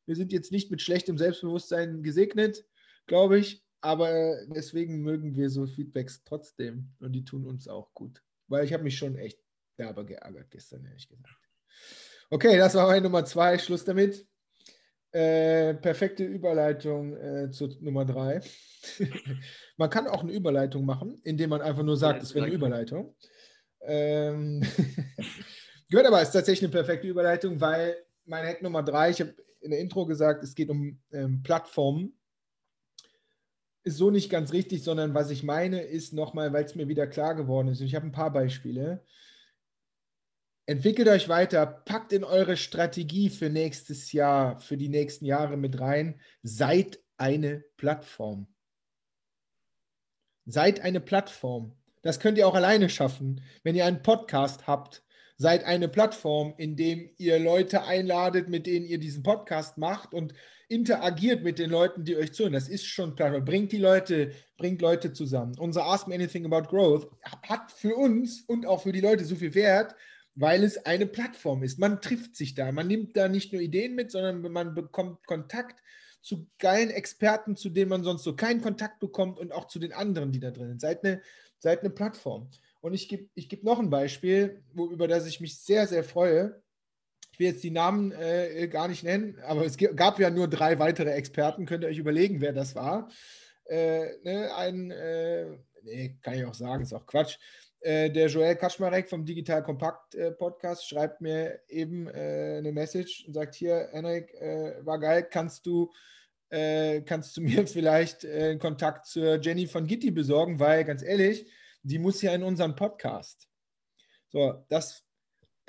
Wir 0.06 0.16
sind 0.16 0.32
jetzt 0.32 0.52
nicht 0.52 0.70
mit 0.70 0.84
schlechtem 0.84 1.18
Selbstbewusstsein 1.18 2.04
gesegnet, 2.04 2.66
glaube 3.08 3.40
ich, 3.40 3.66
aber 3.82 4.38
deswegen 4.54 5.02
mögen 5.02 5.36
wir 5.36 5.50
so 5.50 5.66
Feedbacks 5.66 6.24
trotzdem 6.24 6.90
und 7.00 7.14
die 7.14 7.26
tun 7.26 7.44
uns 7.44 7.68
auch 7.68 7.92
gut. 7.96 8.22
Weil 8.48 8.66
ich 8.66 8.74
habe 8.74 8.84
mich 8.84 8.98
schon 9.00 9.16
echt 9.16 9.40
derbe 9.80 10.06
geärgert 10.06 10.52
gestern, 10.52 10.86
ehrlich 10.86 11.08
gesagt. 11.08 11.49
Okay, 12.30 12.58
das 12.58 12.76
war 12.76 12.88
meine 12.88 13.02
Nummer 13.02 13.26
zwei. 13.26 13.58
Schluss 13.58 13.84
damit. 13.84 14.26
Äh, 15.12 15.74
perfekte 15.74 16.24
Überleitung 16.24 17.18
äh, 17.18 17.50
zu 17.50 17.68
Nummer 17.82 18.06
drei. 18.06 18.42
man 19.78 19.90
kann 19.90 20.08
auch 20.08 20.22
eine 20.22 20.32
Überleitung 20.32 20.86
machen, 20.86 21.20
indem 21.24 21.50
man 21.50 21.62
einfach 21.62 21.82
nur 21.82 21.98
sagt, 21.98 22.22
es 22.22 22.36
wäre 22.36 22.46
eine 22.46 22.54
Überleitung. 22.54 23.16
Ähm, 23.82 24.62
gehört 25.90 26.06
aber, 26.06 26.22
ist 26.22 26.32
tatsächlich 26.32 26.66
eine 26.66 26.72
perfekte 26.72 27.08
Überleitung, 27.08 27.60
weil 27.60 27.96
mein 28.26 28.46
Hack 28.46 28.62
Nummer 28.62 28.84
drei, 28.84 29.10
ich 29.10 29.20
habe 29.20 29.34
in 29.62 29.72
der 29.72 29.80
Intro 29.80 30.06
gesagt, 30.06 30.44
es 30.44 30.54
geht 30.54 30.70
um 30.70 31.00
ähm, 31.12 31.42
Plattformen. 31.42 32.14
Ist 33.84 33.98
so 33.98 34.12
nicht 34.12 34.30
ganz 34.30 34.54
richtig, 34.54 34.84
sondern 34.84 35.16
was 35.16 35.32
ich 35.32 35.42
meine, 35.42 35.82
ist 35.82 36.14
nochmal, 36.14 36.54
weil 36.54 36.66
es 36.66 36.76
mir 36.76 36.88
wieder 36.88 37.08
klar 37.08 37.34
geworden 37.34 37.70
ist. 37.70 37.82
Ich 37.82 37.96
habe 37.96 38.06
ein 38.06 38.12
paar 38.12 38.32
Beispiele. 38.32 39.04
Entwickelt 40.70 41.08
euch 41.08 41.28
weiter, 41.28 41.66
packt 41.66 42.14
in 42.14 42.24
eure 42.24 42.56
Strategie 42.56 43.32
für 43.32 43.50
nächstes 43.50 44.12
Jahr, 44.12 44.60
für 44.60 44.78
die 44.78 44.88
nächsten 44.88 45.26
Jahre 45.26 45.58
mit 45.58 45.80
rein. 45.80 46.22
Seid 46.44 47.00
eine 47.18 47.64
Plattform. 47.76 48.46
Seid 50.46 50.82
eine 50.82 51.00
Plattform. 51.00 51.76
Das 52.04 52.20
könnt 52.20 52.38
ihr 52.38 52.48
auch 52.48 52.54
alleine 52.54 52.88
schaffen. 52.88 53.42
Wenn 53.64 53.74
ihr 53.74 53.84
einen 53.84 54.04
Podcast 54.04 54.68
habt, 54.68 55.02
seid 55.38 55.64
eine 55.64 55.88
Plattform, 55.88 56.54
in 56.58 56.76
dem 56.76 57.10
ihr 57.18 57.40
Leute 57.40 57.86
einladet, 57.86 58.48
mit 58.48 58.68
denen 58.68 58.86
ihr 58.86 59.00
diesen 59.00 59.24
Podcast 59.24 59.80
macht 59.80 60.14
und 60.14 60.36
interagiert 60.68 61.42
mit 61.42 61.58
den 61.58 61.72
Leuten, 61.72 62.04
die 62.04 62.16
euch 62.16 62.32
zuhören. 62.34 62.54
Das 62.54 62.70
ist 62.70 62.86
schon 62.86 63.16
Plattform. 63.16 63.44
Bringt 63.44 63.72
die 63.72 63.80
Leute, 63.80 64.34
bringt 64.56 64.84
Leute 64.84 65.14
zusammen. 65.14 65.58
Unser 65.58 65.86
Ask 65.86 66.08
Me 66.08 66.14
Anything 66.14 66.46
About 66.46 66.70
Growth 66.70 67.10
hat 67.48 67.72
für 67.72 67.96
uns 67.96 68.42
und 68.42 68.68
auch 68.68 68.84
für 68.84 68.92
die 68.92 69.02
Leute 69.02 69.26
so 69.26 69.36
viel 69.36 69.56
Wert, 69.56 69.96
weil 70.40 70.64
es 70.64 70.86
eine 70.86 71.06
Plattform 71.06 71.64
ist. 71.64 71.80
Man 71.80 72.02
trifft 72.02 72.38
sich 72.38 72.56
da. 72.56 72.72
Man 72.72 72.88
nimmt 72.88 73.18
da 73.18 73.28
nicht 73.28 73.52
nur 73.52 73.62
Ideen 73.62 73.94
mit, 73.94 74.10
sondern 74.10 74.42
man 74.54 74.74
bekommt 74.74 75.26
Kontakt 75.28 75.84
zu 76.22 76.48
geilen 76.60 76.90
Experten, 76.90 77.58
zu 77.58 77.70
denen 77.70 77.90
man 77.90 78.04
sonst 78.04 78.24
so 78.24 78.36
keinen 78.36 78.62
Kontakt 78.62 79.00
bekommt 79.00 79.38
und 79.38 79.52
auch 79.52 79.68
zu 79.68 79.80
den 79.80 79.92
anderen, 79.92 80.32
die 80.32 80.40
da 80.40 80.52
drin 80.52 80.70
sind. 80.70 80.82
Seid 80.82 81.04
eine, 81.04 81.22
seid 81.60 81.82
eine 81.82 81.90
Plattform. 81.90 82.50
Und 82.80 82.94
ich 82.94 83.10
gebe 83.10 83.28
ich 83.36 83.50
geb 83.50 83.66
noch 83.66 83.80
ein 83.80 83.90
Beispiel, 83.90 84.64
wo, 84.74 84.88
über 84.88 85.10
das 85.10 85.28
ich 85.28 85.42
mich 85.42 85.60
sehr, 85.60 85.88
sehr 85.88 86.06
freue. 86.06 86.62
Ich 87.34 87.40
will 87.40 87.48
jetzt 87.48 87.64
die 87.64 87.72
Namen 87.72 88.14
äh, 88.14 88.70
gar 88.70 88.88
nicht 88.88 89.04
nennen, 89.04 89.38
aber 89.46 89.66
es 89.66 89.78
gab 89.78 90.20
ja 90.20 90.30
nur 90.30 90.48
drei 90.48 90.80
weitere 90.80 91.12
Experten. 91.12 91.66
Könnt 91.66 91.84
ihr 91.84 91.90
euch 91.90 91.98
überlegen, 91.98 92.40
wer 92.40 92.54
das 92.54 92.76
war? 92.76 93.10
Äh, 93.66 94.08
ne, 94.24 94.56
ein, 94.56 94.92
äh, 94.92 95.58
nee, 95.84 96.18
kann 96.22 96.36
ich 96.36 96.46
auch 96.46 96.54
sagen, 96.54 96.84
ist 96.84 96.94
auch 96.94 97.06
Quatsch. 97.06 97.38
Äh, 97.82 98.10
der 98.10 98.28
Joel 98.28 98.56
Kaczmarek 98.56 99.10
vom 99.10 99.26
Digital 99.26 99.64
Kompakt 99.64 100.14
äh, 100.16 100.32
Podcast 100.32 100.88
schreibt 100.88 101.22
mir 101.22 101.62
eben 101.70 102.08
äh, 102.08 102.58
eine 102.58 102.72
Message 102.74 103.26
und 103.26 103.34
sagt: 103.34 103.56
Hier, 103.56 103.90
Henrik, 103.92 104.34
äh, 104.36 104.86
war 104.86 105.00
geil, 105.00 105.24
kannst 105.24 105.66
du, 105.66 105.90
äh, 106.50 107.02
kannst 107.02 107.38
du 107.38 107.42
mir 107.42 107.66
vielleicht 107.68 108.26
einen 108.26 108.60
Kontakt 108.60 109.06
zur 109.06 109.40
Jenny 109.40 109.68
von 109.68 109.88
Gitti 109.88 110.12
besorgen, 110.12 110.60
weil 110.60 110.84
ganz 110.84 111.04
ehrlich, 111.04 111.50
die 111.84 112.00
muss 112.00 112.22
ja 112.22 112.34
in 112.34 112.44
unseren 112.44 112.76
Podcast. 112.76 113.48
So, 114.28 114.66
das 114.68 115.09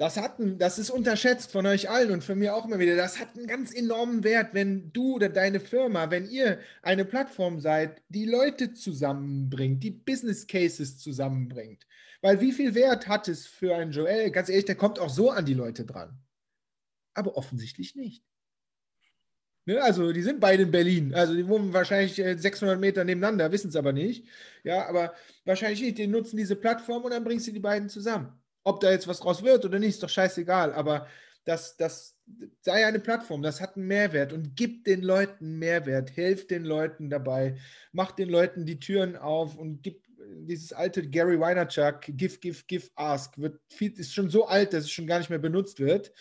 das, 0.00 0.16
hat 0.16 0.38
ein, 0.38 0.56
das 0.56 0.78
ist 0.78 0.88
unterschätzt 0.88 1.52
von 1.52 1.66
euch 1.66 1.90
allen 1.90 2.10
und 2.10 2.24
von 2.24 2.38
mir 2.38 2.56
auch 2.56 2.64
immer 2.64 2.78
wieder. 2.78 2.96
Das 2.96 3.20
hat 3.20 3.36
einen 3.36 3.46
ganz 3.46 3.70
enormen 3.70 4.24
Wert, 4.24 4.54
wenn 4.54 4.90
du 4.94 5.16
oder 5.16 5.28
deine 5.28 5.60
Firma, 5.60 6.10
wenn 6.10 6.26
ihr 6.26 6.58
eine 6.80 7.04
Plattform 7.04 7.60
seid, 7.60 8.00
die 8.08 8.24
Leute 8.24 8.72
zusammenbringt, 8.72 9.84
die 9.84 9.90
Business 9.90 10.46
Cases 10.46 10.98
zusammenbringt. 10.98 11.86
Weil 12.22 12.40
wie 12.40 12.52
viel 12.52 12.74
Wert 12.74 13.08
hat 13.08 13.28
es 13.28 13.46
für 13.46 13.76
einen 13.76 13.92
Joel? 13.92 14.30
Ganz 14.30 14.48
ehrlich, 14.48 14.64
der 14.64 14.74
kommt 14.74 14.98
auch 14.98 15.10
so 15.10 15.32
an 15.32 15.44
die 15.44 15.52
Leute 15.52 15.84
dran. 15.84 16.18
Aber 17.12 17.36
offensichtlich 17.36 17.94
nicht. 17.94 18.24
Ne? 19.66 19.82
Also 19.82 20.14
die 20.14 20.22
sind 20.22 20.40
beide 20.40 20.62
in 20.62 20.70
Berlin. 20.70 21.12
Also 21.12 21.34
die 21.34 21.46
wohnen 21.46 21.74
wahrscheinlich 21.74 22.14
600 22.14 22.78
äh, 22.78 22.80
Meter 22.80 23.04
nebeneinander, 23.04 23.52
wissen 23.52 23.68
es 23.68 23.76
aber 23.76 23.92
nicht. 23.92 24.26
Ja, 24.64 24.88
aber 24.88 25.12
wahrscheinlich 25.44 25.82
nicht. 25.82 25.98
Die 25.98 26.06
nutzen 26.06 26.38
diese 26.38 26.56
Plattform 26.56 27.04
und 27.04 27.10
dann 27.10 27.22
bringst 27.22 27.46
du 27.48 27.52
die 27.52 27.60
beiden 27.60 27.90
zusammen. 27.90 28.39
Ob 28.64 28.80
da 28.80 28.90
jetzt 28.90 29.08
was 29.08 29.20
draus 29.20 29.42
wird 29.42 29.64
oder 29.64 29.78
nicht, 29.78 29.90
ist 29.90 30.02
doch 30.02 30.08
scheißegal. 30.08 30.72
Aber 30.72 31.06
das, 31.44 31.76
das 31.76 32.16
sei 32.60 32.86
eine 32.86 33.00
Plattform, 33.00 33.42
das 33.42 33.60
hat 33.60 33.76
einen 33.76 33.86
Mehrwert 33.86 34.32
und 34.32 34.56
gibt 34.56 34.86
den 34.86 35.02
Leuten 35.02 35.58
Mehrwert, 35.58 36.10
hilft 36.10 36.50
den 36.50 36.64
Leuten 36.64 37.10
dabei, 37.10 37.56
macht 37.92 38.18
den 38.18 38.28
Leuten 38.28 38.66
die 38.66 38.78
Türen 38.78 39.16
auf 39.16 39.56
und 39.56 39.82
gibt 39.82 40.06
dieses 40.46 40.72
alte 40.72 41.08
Gary 41.08 41.38
Weinerchuk, 41.40 42.02
Give, 42.02 42.38
Give, 42.38 42.62
Give, 42.66 42.88
Ask, 42.94 43.38
wird 43.38 43.60
viel, 43.68 43.92
ist 43.98 44.14
schon 44.14 44.30
so 44.30 44.46
alt, 44.46 44.72
dass 44.72 44.84
es 44.84 44.90
schon 44.90 45.06
gar 45.06 45.18
nicht 45.18 45.30
mehr 45.30 45.38
benutzt 45.38 45.80
wird. 45.80 46.12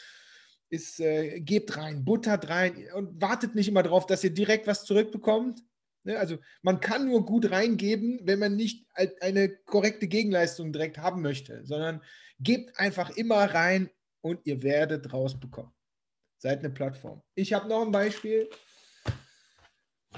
Ist, 0.70 1.00
äh, 1.00 1.40
gebt 1.40 1.78
rein, 1.78 2.06
buttert 2.06 2.48
rein 2.48 2.86
und 2.94 3.20
wartet 3.20 3.56
nicht 3.56 3.68
immer 3.68 3.82
darauf, 3.82 4.06
dass 4.06 4.24
ihr 4.24 4.30
direkt 4.30 4.68
was 4.68 4.86
zurückbekommt, 4.86 5.64
also 6.18 6.38
man 6.62 6.80
kann 6.80 7.06
nur 7.06 7.26
gut 7.26 7.52
reingeben, 7.52 8.20
wenn 8.24 8.40
man 8.40 8.56
nicht 8.56 8.88
eine 9.22 9.50
korrekte 9.66 10.08
Gegenleistung 10.08 10.72
direkt 10.72 10.98
haben 10.98 11.22
möchte, 11.22 11.66
sondern 11.66 12.02
gebt 12.40 12.80
einfach 12.80 13.10
immer 13.12 13.38
rein 13.38 13.90
und 14.22 14.46
ihr 14.46 14.64
werdet 14.64 15.12
rausbekommen. 15.14 15.72
Seid 16.38 16.60
eine 16.60 16.70
Plattform. 16.70 17.22
Ich 17.36 17.54
habe 17.54 17.68
noch 17.68 17.82
ein 17.82 17.92
Beispiel, 17.92 18.50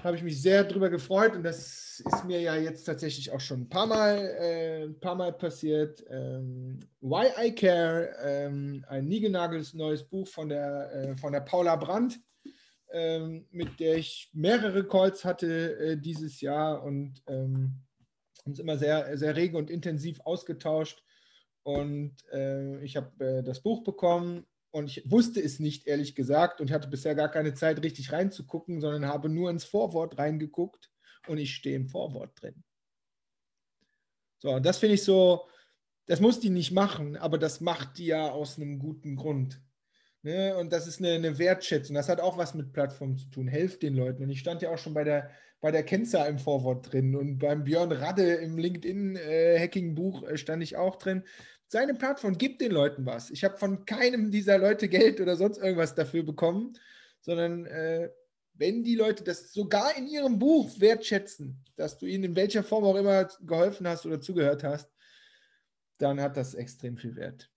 habe 0.03 0.15
ich 0.15 0.24
mich 0.24 0.41
sehr 0.41 0.63
darüber 0.63 0.89
gefreut 0.89 1.36
und 1.36 1.43
das 1.43 2.01
ist 2.05 2.25
mir 2.25 2.39
ja 2.39 2.55
jetzt 2.55 2.83
tatsächlich 2.83 3.31
auch 3.31 3.39
schon 3.39 3.62
ein 3.62 3.69
paar 3.69 3.88
Mal, 3.88 4.17
äh, 4.39 4.83
ein 4.83 5.00
paar 5.00 5.15
Mal 5.15 5.33
passiert. 5.33 6.03
Ähm, 6.10 6.79
Why 7.01 7.27
I 7.48 7.55
Care, 7.55 8.15
ähm, 8.24 8.86
ein 8.88 9.07
niegelnageltes 9.07 9.74
neues 9.74 10.03
Buch 10.03 10.27
von 10.27 10.50
der, 10.50 10.91
äh, 10.93 11.17
von 11.17 11.33
der 11.33 11.41
Paula 11.41 11.75
Brandt 11.75 12.19
ähm, 12.91 13.48
mit 13.51 13.79
der 13.79 13.98
ich 13.98 14.29
mehrere 14.33 14.88
Calls 14.88 15.25
hatte 15.25 15.77
äh, 15.77 15.98
dieses 15.98 16.41
Jahr 16.41 16.83
und 16.83 17.21
ähm, 17.27 17.81
uns 18.45 18.60
immer 18.60 18.77
sehr, 18.77 19.17
sehr 19.17 19.36
rege 19.36 19.57
und 19.57 19.69
intensiv 19.69 20.19
ausgetauscht. 20.21 21.03
Und 21.63 22.15
äh, 22.31 22.83
ich 22.83 22.98
habe 22.98 23.25
äh, 23.25 23.43
das 23.43 23.62
Buch 23.62 23.83
bekommen 23.83 24.45
und 24.71 24.88
ich 24.88 25.10
wusste 25.10 25.41
es 25.41 25.60
nicht, 25.60 25.88
ehrlich 25.88 26.15
gesagt, 26.15 26.60
und 26.62 26.71
hatte 26.71 26.88
bisher 26.88 27.13
gar 27.13 27.29
keine 27.29 27.53
Zeit, 27.53 27.83
richtig 27.83 28.12
reinzugucken, 28.12 28.81
sondern 28.81 29.05
habe 29.05 29.29
nur 29.29 29.50
ins 29.50 29.65
Vorwort 29.65 30.17
reingeguckt 30.17 30.89
und 31.27 31.38
ich 31.38 31.53
stehe 31.53 31.75
im 31.75 31.88
Vorwort 31.88 32.41
drin. 32.41 32.63
So, 34.39 34.51
und 34.53 34.65
das 34.65 34.79
finde 34.79 34.95
ich 34.95 35.03
so, 35.03 35.48
das 36.07 36.19
muss 36.19 36.39
die 36.39 36.50
nicht 36.50 36.71
machen, 36.71 37.15
aber 37.15 37.38
das 37.38 37.62
macht 37.62 37.98
die 37.98 38.07
ja 38.07 38.31
aus 38.31 38.57
einem 38.57 38.79
guten 38.79 39.15
Grund. 39.15 39.62
Ne? 40.23 40.55
Und 40.57 40.71
das 40.71 40.87
ist 40.87 40.99
eine, 40.99 41.13
eine, 41.13 41.37
Wertschätzung. 41.39 41.95
Das 41.95 42.09
hat 42.09 42.19
auch 42.19 42.37
was 42.37 42.53
mit 42.53 42.73
Plattformen 42.73 43.17
zu 43.17 43.29
tun. 43.29 43.47
Helft 43.47 43.81
den 43.81 43.95
Leuten. 43.95 44.23
Und 44.23 44.29
ich 44.29 44.39
stand 44.39 44.61
ja 44.61 44.69
auch 44.69 44.77
schon 44.77 44.93
bei 44.93 45.03
der, 45.03 45.31
bei 45.59 45.71
der 45.71 45.83
Kenza 45.83 46.25
im 46.25 46.37
Vorwort 46.39 46.91
drin 46.91 47.15
und 47.15 47.39
beim 47.39 47.63
Björn 47.63 47.91
Radde 47.91 48.33
im 48.35 48.57
LinkedIn-Hacking-Buch 48.57 50.23
äh, 50.23 50.37
stand 50.37 50.63
ich 50.63 50.77
auch 50.77 50.97
drin 50.97 51.23
seine 51.71 51.93
Plattform 51.93 52.37
gibt 52.37 52.59
den 52.59 52.73
Leuten 52.73 53.05
was. 53.05 53.31
Ich 53.31 53.45
habe 53.45 53.57
von 53.57 53.85
keinem 53.85 54.29
dieser 54.29 54.57
Leute 54.57 54.89
Geld 54.89 55.21
oder 55.21 55.37
sonst 55.37 55.57
irgendwas 55.57 55.95
dafür 55.95 56.23
bekommen, 56.23 56.77
sondern 57.21 57.65
äh, 57.65 58.09
wenn 58.55 58.83
die 58.83 58.95
Leute 58.95 59.23
das 59.23 59.53
sogar 59.53 59.95
in 59.95 60.05
ihrem 60.07 60.37
Buch 60.37 60.69
wertschätzen, 60.81 61.63
dass 61.77 61.97
du 61.97 62.07
ihnen 62.07 62.25
in 62.25 62.35
welcher 62.35 62.63
Form 62.63 62.83
auch 62.83 62.97
immer 62.97 63.23
geholfen 63.39 63.87
hast 63.87 64.05
oder 64.05 64.19
zugehört 64.19 64.65
hast, 64.65 64.91
dann 65.97 66.19
hat 66.19 66.35
das 66.35 66.55
extrem 66.55 66.97
viel 66.97 67.15
Wert. 67.15 67.49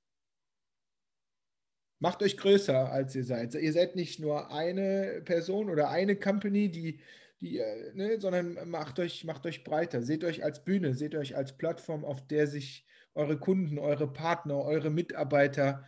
Macht 2.04 2.22
euch 2.22 2.36
größer, 2.36 2.92
als 2.92 3.14
ihr 3.14 3.24
seid. 3.24 3.54
Ihr 3.54 3.72
seid 3.72 3.96
nicht 3.96 4.20
nur 4.20 4.52
eine 4.52 5.22
Person 5.24 5.70
oder 5.70 5.88
eine 5.88 6.16
Company, 6.16 6.70
die, 6.70 7.00
die 7.40 7.56
äh, 7.60 7.94
ne, 7.94 8.20
sondern 8.20 8.68
macht 8.68 8.98
euch, 8.98 9.24
macht 9.24 9.46
euch 9.46 9.64
breiter. 9.64 10.02
Seht 10.02 10.22
euch 10.22 10.44
als 10.44 10.62
Bühne, 10.66 10.92
seht 10.92 11.14
euch 11.14 11.34
als 11.34 11.56
Plattform, 11.56 12.04
auf 12.04 12.26
der 12.26 12.46
sich 12.46 12.86
eure 13.14 13.38
Kunden, 13.38 13.78
eure 13.78 14.12
Partner, 14.12 14.58
eure 14.58 14.90
Mitarbeiter 14.90 15.86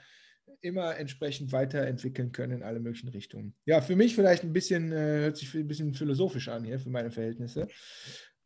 immer 0.62 0.96
entsprechend 0.96 1.52
weiterentwickeln 1.52 2.32
können 2.32 2.52
in 2.52 2.62
alle 2.62 2.80
möglichen 2.80 3.08
Richtungen. 3.08 3.54
Ja, 3.66 3.82
für 3.82 3.94
mich 3.94 4.14
vielleicht 4.14 4.42
ein 4.42 4.54
bisschen, 4.54 4.92
äh, 4.92 5.20
hört 5.20 5.36
sich 5.36 5.52
ein 5.52 5.68
bisschen 5.68 5.92
philosophisch 5.92 6.48
an 6.48 6.64
hier 6.64 6.80
für 6.80 6.88
meine 6.88 7.10
Verhältnisse, 7.10 7.68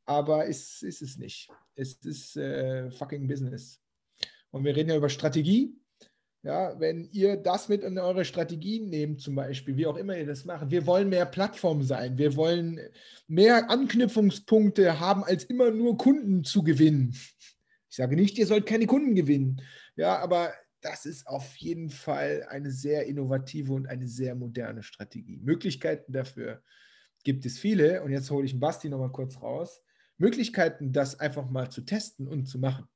aber 0.07 0.47
ist, 0.47 0.83
ist 0.83 1.03
es 1.03 1.19
nicht. 1.19 1.49
Es 1.77 1.93
ist 2.05 2.37
äh, 2.37 2.91
fucking 2.91 3.29
Business. 3.29 3.81
Und 4.51 4.65
wir 4.65 4.75
reden 4.75 4.91
ja 4.91 4.97
über 4.97 5.09
Strategie. 5.09 5.77
Ja, 6.43 6.81
wenn 6.81 7.05
ihr 7.13 7.37
das 7.37 7.69
mit 7.69 7.83
in 7.83 7.99
eure 7.99 8.25
Strategien 8.25 8.89
nehmt, 8.89 9.21
zum 9.21 9.35
Beispiel, 9.35 9.77
wie 9.77 9.87
auch 9.87 9.97
immer 9.97 10.17
ihr 10.17 10.25
das 10.25 10.47
macht, 10.47 10.71
wir 10.71 10.87
wollen 10.87 11.11
mehr 11.11 11.27
Plattform 11.27 11.83
sein, 11.83 12.17
wir 12.17 12.35
wollen 12.35 12.81
mehr 13.27 13.71
Anknüpfungspunkte 13.71 15.01
haben, 15.01 15.23
als 15.23 15.45
immer 15.45 15.71
nur 15.71 15.99
Kunden 15.99 16.43
zu 16.45 16.63
gewinnen. 16.63 17.11
Ich 17.91 17.97
sage 17.97 18.17
nicht, 18.17 18.39
ihr 18.39 18.47
sollt 18.47 18.65
keine 18.65 18.87
Kunden 18.87 19.15
gewinnen. 19.15 19.61
Ja, 19.97 20.19
aber 20.19 20.55
das 20.81 21.05
ist 21.05 21.27
auf 21.27 21.57
jeden 21.57 21.91
Fall 21.91 22.47
eine 22.49 22.71
sehr 22.71 23.07
innovative 23.07 23.75
und 23.75 23.87
eine 23.87 24.09
sehr 24.09 24.35
moderne 24.35 24.83
Strategie. 24.83 25.39
Möglichkeiten 25.43 26.13
dafür 26.13 26.63
gibt 27.23 27.45
es 27.45 27.59
viele. 27.59 28.03
Und 28.03 28.13
jetzt 28.13 28.31
hole 28.31 28.47
ich 28.47 28.59
Basti 28.59 28.89
nochmal 28.89 29.13
kurz 29.13 29.41
raus. 29.43 29.83
Möglichkeiten, 30.17 30.93
das 30.93 31.19
einfach 31.19 31.51
mal 31.51 31.71
zu 31.71 31.83
testen 31.83 32.29
und 32.29 32.47
zu 32.47 32.59
machen, 32.59 32.87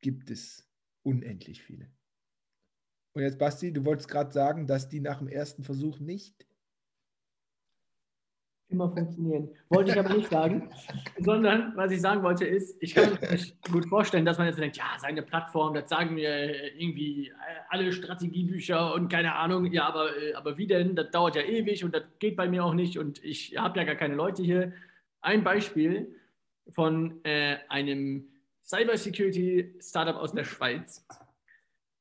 gibt 0.00 0.30
es 0.30 0.68
unendlich 1.02 1.62
viele. 1.62 1.90
Und 3.16 3.22
jetzt, 3.22 3.38
Basti, 3.38 3.72
du 3.72 3.82
wolltest 3.86 4.10
gerade 4.10 4.30
sagen, 4.30 4.66
dass 4.66 4.90
die 4.90 5.00
nach 5.00 5.20
dem 5.20 5.28
ersten 5.28 5.64
Versuch 5.64 6.00
nicht 6.00 6.46
immer 8.68 8.90
funktionieren. 8.90 9.48
Wollte 9.70 9.92
ich 9.92 9.98
aber 9.98 10.14
nicht 10.14 10.28
sagen, 10.28 10.68
sondern 11.18 11.74
was 11.76 11.92
ich 11.92 12.02
sagen 12.02 12.22
wollte 12.22 12.44
ist, 12.44 12.76
ich 12.78 12.94
kann 12.94 13.12
mir 13.12 13.38
gut 13.72 13.88
vorstellen, 13.88 14.26
dass 14.26 14.36
man 14.36 14.48
jetzt 14.48 14.58
denkt, 14.58 14.76
ja, 14.76 14.84
seine 14.98 15.22
Plattform, 15.22 15.72
das 15.72 15.88
sagen 15.88 16.12
mir 16.12 16.74
irgendwie 16.78 17.32
alle 17.70 17.90
Strategiebücher 17.90 18.92
und 18.92 19.08
keine 19.08 19.34
Ahnung, 19.34 19.64
ja, 19.72 19.86
aber, 19.86 20.14
äh, 20.14 20.34
aber 20.34 20.58
wie 20.58 20.66
denn? 20.66 20.94
Das 20.94 21.10
dauert 21.10 21.36
ja 21.36 21.42
ewig 21.42 21.84
und 21.84 21.94
das 21.94 22.02
geht 22.18 22.36
bei 22.36 22.50
mir 22.50 22.66
auch 22.66 22.74
nicht 22.74 22.98
und 22.98 23.24
ich 23.24 23.56
habe 23.56 23.78
ja 23.78 23.86
gar 23.86 23.94
keine 23.94 24.14
Leute 24.14 24.42
hier. 24.42 24.74
Ein 25.22 25.42
Beispiel 25.42 26.14
von 26.68 27.24
äh, 27.24 27.56
einem 27.70 28.28
Cybersecurity-Startup 28.62 30.16
aus 30.16 30.32
der 30.32 30.44
Schweiz. 30.44 31.06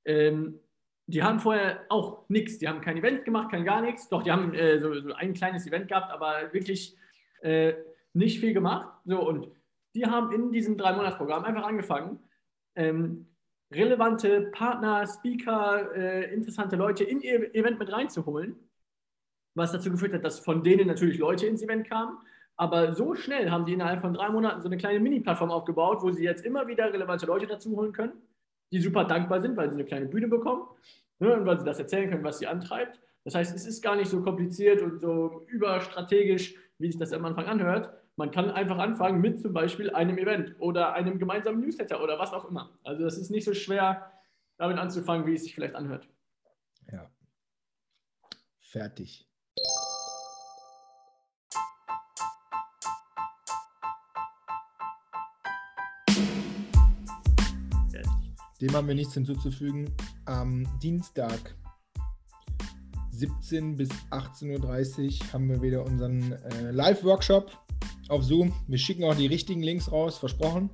Ähm, 0.03 0.59
die 1.07 1.23
haben 1.23 1.39
vorher 1.39 1.85
auch 1.89 2.27
nichts. 2.29 2.57
Die 2.57 2.67
haben 2.67 2.81
kein 2.81 2.97
Event 2.97 3.25
gemacht, 3.25 3.51
kein 3.51 3.65
gar 3.65 3.81
nichts. 3.81 4.09
Doch, 4.09 4.23
die 4.23 4.31
haben 4.31 4.53
äh, 4.53 4.79
so, 4.79 4.93
so, 4.99 5.13
ein 5.13 5.33
kleines 5.33 5.67
Event 5.67 5.87
gehabt, 5.87 6.11
aber 6.11 6.51
wirklich 6.51 6.95
äh, 7.41 7.73
nicht 8.13 8.39
viel 8.39 8.53
gemacht. 8.53 8.89
So, 9.05 9.27
und 9.27 9.47
die 9.93 10.05
haben 10.05 10.31
in 10.31 10.51
diesem 10.51 10.77
Drei-Monats-Programm 10.77 11.45
einfach 11.45 11.63
angefangen, 11.63 12.19
ähm, 12.75 13.27
relevante 13.71 14.49
Partner, 14.51 15.05
Speaker, 15.07 15.95
äh, 15.95 16.33
interessante 16.33 16.75
Leute 16.75 17.03
in 17.03 17.21
ihr 17.21 17.53
Event 17.53 17.79
mit 17.79 17.91
reinzuholen. 17.91 18.55
Was 19.53 19.71
dazu 19.71 19.91
geführt 19.91 20.13
hat, 20.13 20.25
dass 20.25 20.39
von 20.39 20.63
denen 20.63 20.87
natürlich 20.87 21.17
Leute 21.17 21.45
ins 21.45 21.61
Event 21.61 21.87
kamen. 21.87 22.17
Aber 22.57 22.93
so 22.93 23.15
schnell 23.15 23.51
haben 23.51 23.65
die 23.65 23.73
innerhalb 23.73 24.01
von 24.01 24.13
drei 24.13 24.29
Monaten 24.29 24.61
so 24.61 24.67
eine 24.67 24.77
kleine 24.77 24.99
Mini-Plattform 24.99 25.51
aufgebaut, 25.51 26.01
wo 26.01 26.09
sie 26.09 26.23
jetzt 26.23 26.45
immer 26.45 26.67
wieder 26.67 26.91
relevante 26.91 27.25
Leute 27.25 27.47
dazu 27.47 27.75
holen 27.75 27.93
können 27.93 28.13
die 28.75 28.81
super 28.81 29.05
dankbar 29.05 29.41
sind, 29.41 29.55
weil 29.55 29.69
sie 29.69 29.75
eine 29.75 29.85
kleine 29.85 30.07
Bühne 30.07 30.27
bekommen 30.27 30.67
ne, 31.19 31.33
und 31.33 31.45
weil 31.45 31.57
sie 31.57 31.65
das 31.65 31.79
erzählen 31.79 32.09
können, 32.09 32.23
was 32.23 32.39
sie 32.39 32.47
antreibt. 32.47 32.99
Das 33.23 33.33
heißt, 33.33 33.55
es 33.55 33.65
ist 33.65 33.81
gar 33.81 33.95
nicht 33.95 34.09
so 34.09 34.21
kompliziert 34.21 34.81
und 34.81 34.99
so 34.99 35.45
überstrategisch, 35.47 36.55
wie 36.77 36.87
sich 36.87 36.97
das 36.97 37.13
am 37.13 37.23
Anfang 37.25 37.45
anhört. 37.45 37.93
Man 38.17 38.31
kann 38.31 38.51
einfach 38.51 38.77
anfangen 38.77 39.21
mit 39.21 39.39
zum 39.39 39.53
Beispiel 39.53 39.89
einem 39.91 40.17
Event 40.17 40.55
oder 40.59 40.93
einem 40.93 41.17
gemeinsamen 41.19 41.61
Newsletter 41.61 42.03
oder 42.03 42.19
was 42.19 42.33
auch 42.33 42.49
immer. 42.49 42.77
Also 42.83 43.03
das 43.03 43.17
ist 43.17 43.31
nicht 43.31 43.45
so 43.45 43.53
schwer, 43.53 44.11
damit 44.57 44.77
anzufangen, 44.77 45.25
wie 45.25 45.33
es 45.33 45.43
sich 45.43 45.55
vielleicht 45.55 45.75
anhört. 45.75 46.07
Ja. 46.91 47.09
Fertig. 48.59 49.27
Dem 58.61 58.73
haben 58.73 58.87
wir 58.87 58.95
nichts 58.95 59.13
hinzuzufügen. 59.13 59.93
Am 60.25 60.65
Dienstag 60.81 61.55
17 63.11 63.75
bis 63.75 63.89
18.30 64.11 65.21
Uhr 65.23 65.33
haben 65.33 65.49
wir 65.49 65.61
wieder 65.61 65.85
unseren 65.85 66.31
äh, 66.31 66.71
Live-Workshop 66.71 67.51
auf 68.09 68.23
Zoom. 68.23 68.53
Wir 68.67 68.77
schicken 68.77 69.03
auch 69.03 69.15
die 69.15 69.27
richtigen 69.27 69.61
Links 69.61 69.91
raus, 69.91 70.17
versprochen. 70.17 70.69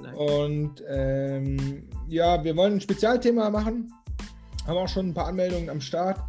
Nein. 0.00 0.14
Und 0.14 0.84
ähm, 0.88 1.88
ja, 2.08 2.42
wir 2.42 2.56
wollen 2.56 2.74
ein 2.74 2.80
Spezialthema 2.80 3.50
machen. 3.50 3.92
Haben 4.66 4.76
auch 4.76 4.88
schon 4.88 5.08
ein 5.08 5.14
paar 5.14 5.26
Anmeldungen 5.26 5.68
am 5.68 5.80
Start. 5.80 6.20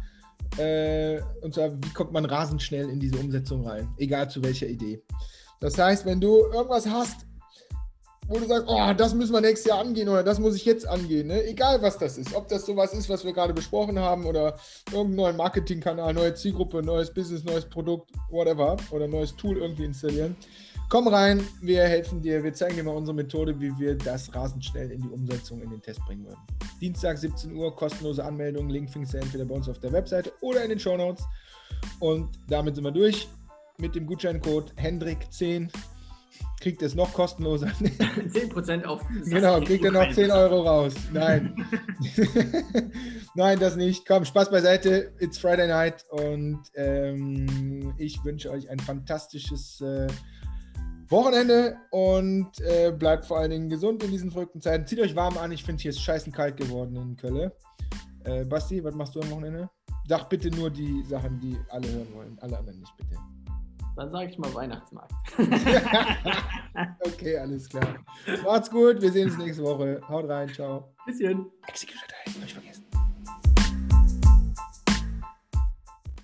Äh, 0.58 1.20
und 1.42 1.54
zwar, 1.54 1.72
wie 1.72 1.90
kommt 1.94 2.12
man 2.12 2.24
rasend 2.24 2.60
schnell 2.60 2.88
in 2.90 3.00
diese 3.00 3.16
Umsetzung 3.18 3.66
rein? 3.66 3.88
Egal 3.98 4.28
zu 4.30 4.42
welcher 4.42 4.66
Idee. 4.66 5.02
Das 5.60 5.78
heißt, 5.78 6.04
wenn 6.06 6.20
du 6.20 6.38
irgendwas 6.52 6.88
hast, 6.88 7.26
wo 8.28 8.38
du 8.38 8.46
sagst, 8.46 8.64
oh, 8.68 8.92
das 8.96 9.14
müssen 9.14 9.32
wir 9.32 9.40
nächstes 9.40 9.68
Jahr 9.68 9.80
angehen 9.80 10.08
oder 10.08 10.22
das 10.22 10.38
muss 10.38 10.54
ich 10.54 10.64
jetzt 10.64 10.86
angehen. 10.86 11.28
Ne? 11.28 11.44
Egal 11.44 11.82
was 11.82 11.98
das 11.98 12.18
ist. 12.18 12.34
Ob 12.34 12.48
das 12.48 12.64
sowas 12.64 12.94
ist, 12.94 13.08
was 13.08 13.24
wir 13.24 13.32
gerade 13.32 13.52
besprochen 13.52 13.98
haben 13.98 14.26
oder 14.26 14.56
irgendein 14.90 15.16
neuer 15.16 15.32
Marketingkanal, 15.32 16.14
neue 16.14 16.34
Zielgruppe, 16.34 16.82
neues 16.82 17.12
Business, 17.12 17.44
neues 17.44 17.64
Produkt, 17.64 18.10
whatever. 18.30 18.76
Oder 18.90 19.08
neues 19.08 19.34
Tool 19.36 19.58
irgendwie 19.58 19.84
installieren. 19.84 20.36
Komm 20.88 21.08
rein, 21.08 21.42
wir 21.62 21.84
helfen 21.84 22.20
dir, 22.20 22.44
wir 22.44 22.52
zeigen 22.52 22.76
dir 22.76 22.84
mal 22.84 22.94
unsere 22.94 23.14
Methode, 23.14 23.58
wie 23.58 23.72
wir 23.78 23.96
das 23.96 24.34
rasend 24.34 24.62
schnell 24.62 24.90
in 24.90 25.00
die 25.00 25.08
Umsetzung, 25.08 25.62
in 25.62 25.70
den 25.70 25.80
Test 25.80 26.00
bringen 26.06 26.26
würden. 26.26 26.40
Dienstag 26.82 27.16
17 27.16 27.56
Uhr, 27.56 27.74
kostenlose 27.74 28.22
Anmeldung, 28.22 28.68
Link 28.68 28.90
findest 28.90 29.14
du 29.14 29.18
entweder 29.18 29.46
bei 29.46 29.54
uns 29.54 29.68
auf 29.70 29.78
der 29.78 29.90
Webseite 29.92 30.32
oder 30.42 30.62
in 30.62 30.68
den 30.68 30.78
Show 30.78 30.96
Notes. 30.96 31.24
Und 31.98 32.28
damit 32.48 32.74
sind 32.74 32.84
wir 32.84 32.90
durch 32.90 33.26
mit 33.78 33.94
dem 33.94 34.06
Gutscheincode 34.06 34.74
Hendrik10 34.74 35.70
kriegt 36.62 36.80
es 36.82 36.94
noch 36.94 37.12
kostenloser. 37.12 37.66
10% 37.76 38.84
auf. 38.84 39.02
Genau, 39.24 39.60
kriegt 39.60 39.84
er 39.84 39.90
noch 39.90 40.10
10 40.10 40.30
Euro 40.30 40.62
raus. 40.62 40.94
Nein. 41.12 41.54
Nein, 43.34 43.58
das 43.58 43.74
nicht. 43.76 44.06
Komm, 44.06 44.24
Spaß 44.24 44.50
beiseite. 44.50 45.12
It's 45.18 45.38
Friday 45.38 45.66
night 45.66 46.04
und 46.10 46.62
ähm, 46.74 47.92
ich 47.98 48.24
wünsche 48.24 48.50
euch 48.50 48.70
ein 48.70 48.78
fantastisches 48.78 49.80
äh, 49.80 50.06
Wochenende 51.08 51.76
und 51.90 52.60
äh, 52.60 52.92
bleibt 52.92 53.26
vor 53.26 53.38
allen 53.38 53.50
Dingen 53.50 53.68
gesund 53.68 54.02
in 54.04 54.12
diesen 54.12 54.30
verrückten 54.30 54.60
Zeiten. 54.60 54.86
Zieht 54.86 55.00
euch 55.00 55.16
warm 55.16 55.36
an. 55.38 55.50
Ich 55.50 55.64
finde, 55.64 55.82
hier 55.82 55.90
ist 55.90 56.00
scheißen 56.00 56.32
kalt 56.32 56.56
geworden 56.56 56.94
in 56.96 57.16
Köln. 57.16 57.50
Äh, 58.24 58.44
Basti, 58.44 58.82
was 58.84 58.94
machst 58.94 59.16
du 59.16 59.20
am 59.20 59.30
Wochenende? 59.32 59.68
Sag 60.06 60.28
bitte 60.28 60.48
nur 60.50 60.70
die 60.70 61.02
Sachen, 61.02 61.40
die 61.40 61.56
alle 61.70 61.88
hören 61.90 62.14
wollen. 62.14 62.38
Alle 62.40 62.58
anderen 62.58 62.78
nicht, 62.78 62.96
bitte. 62.96 63.16
Dann 63.96 64.10
sage 64.10 64.30
ich 64.30 64.38
mal 64.38 64.52
Weihnachtsmarkt. 64.54 65.12
okay, 67.00 67.38
alles 67.38 67.68
klar. 67.68 67.96
Macht's 68.44 68.70
gut, 68.70 69.02
wir 69.02 69.12
sehen 69.12 69.28
uns 69.28 69.38
nächste 69.38 69.62
Woche. 69.62 70.00
Haut 70.08 70.28
rein, 70.28 70.48
ciao. 70.48 70.94
Bisschen. 71.06 71.46
Execution. 71.66 72.71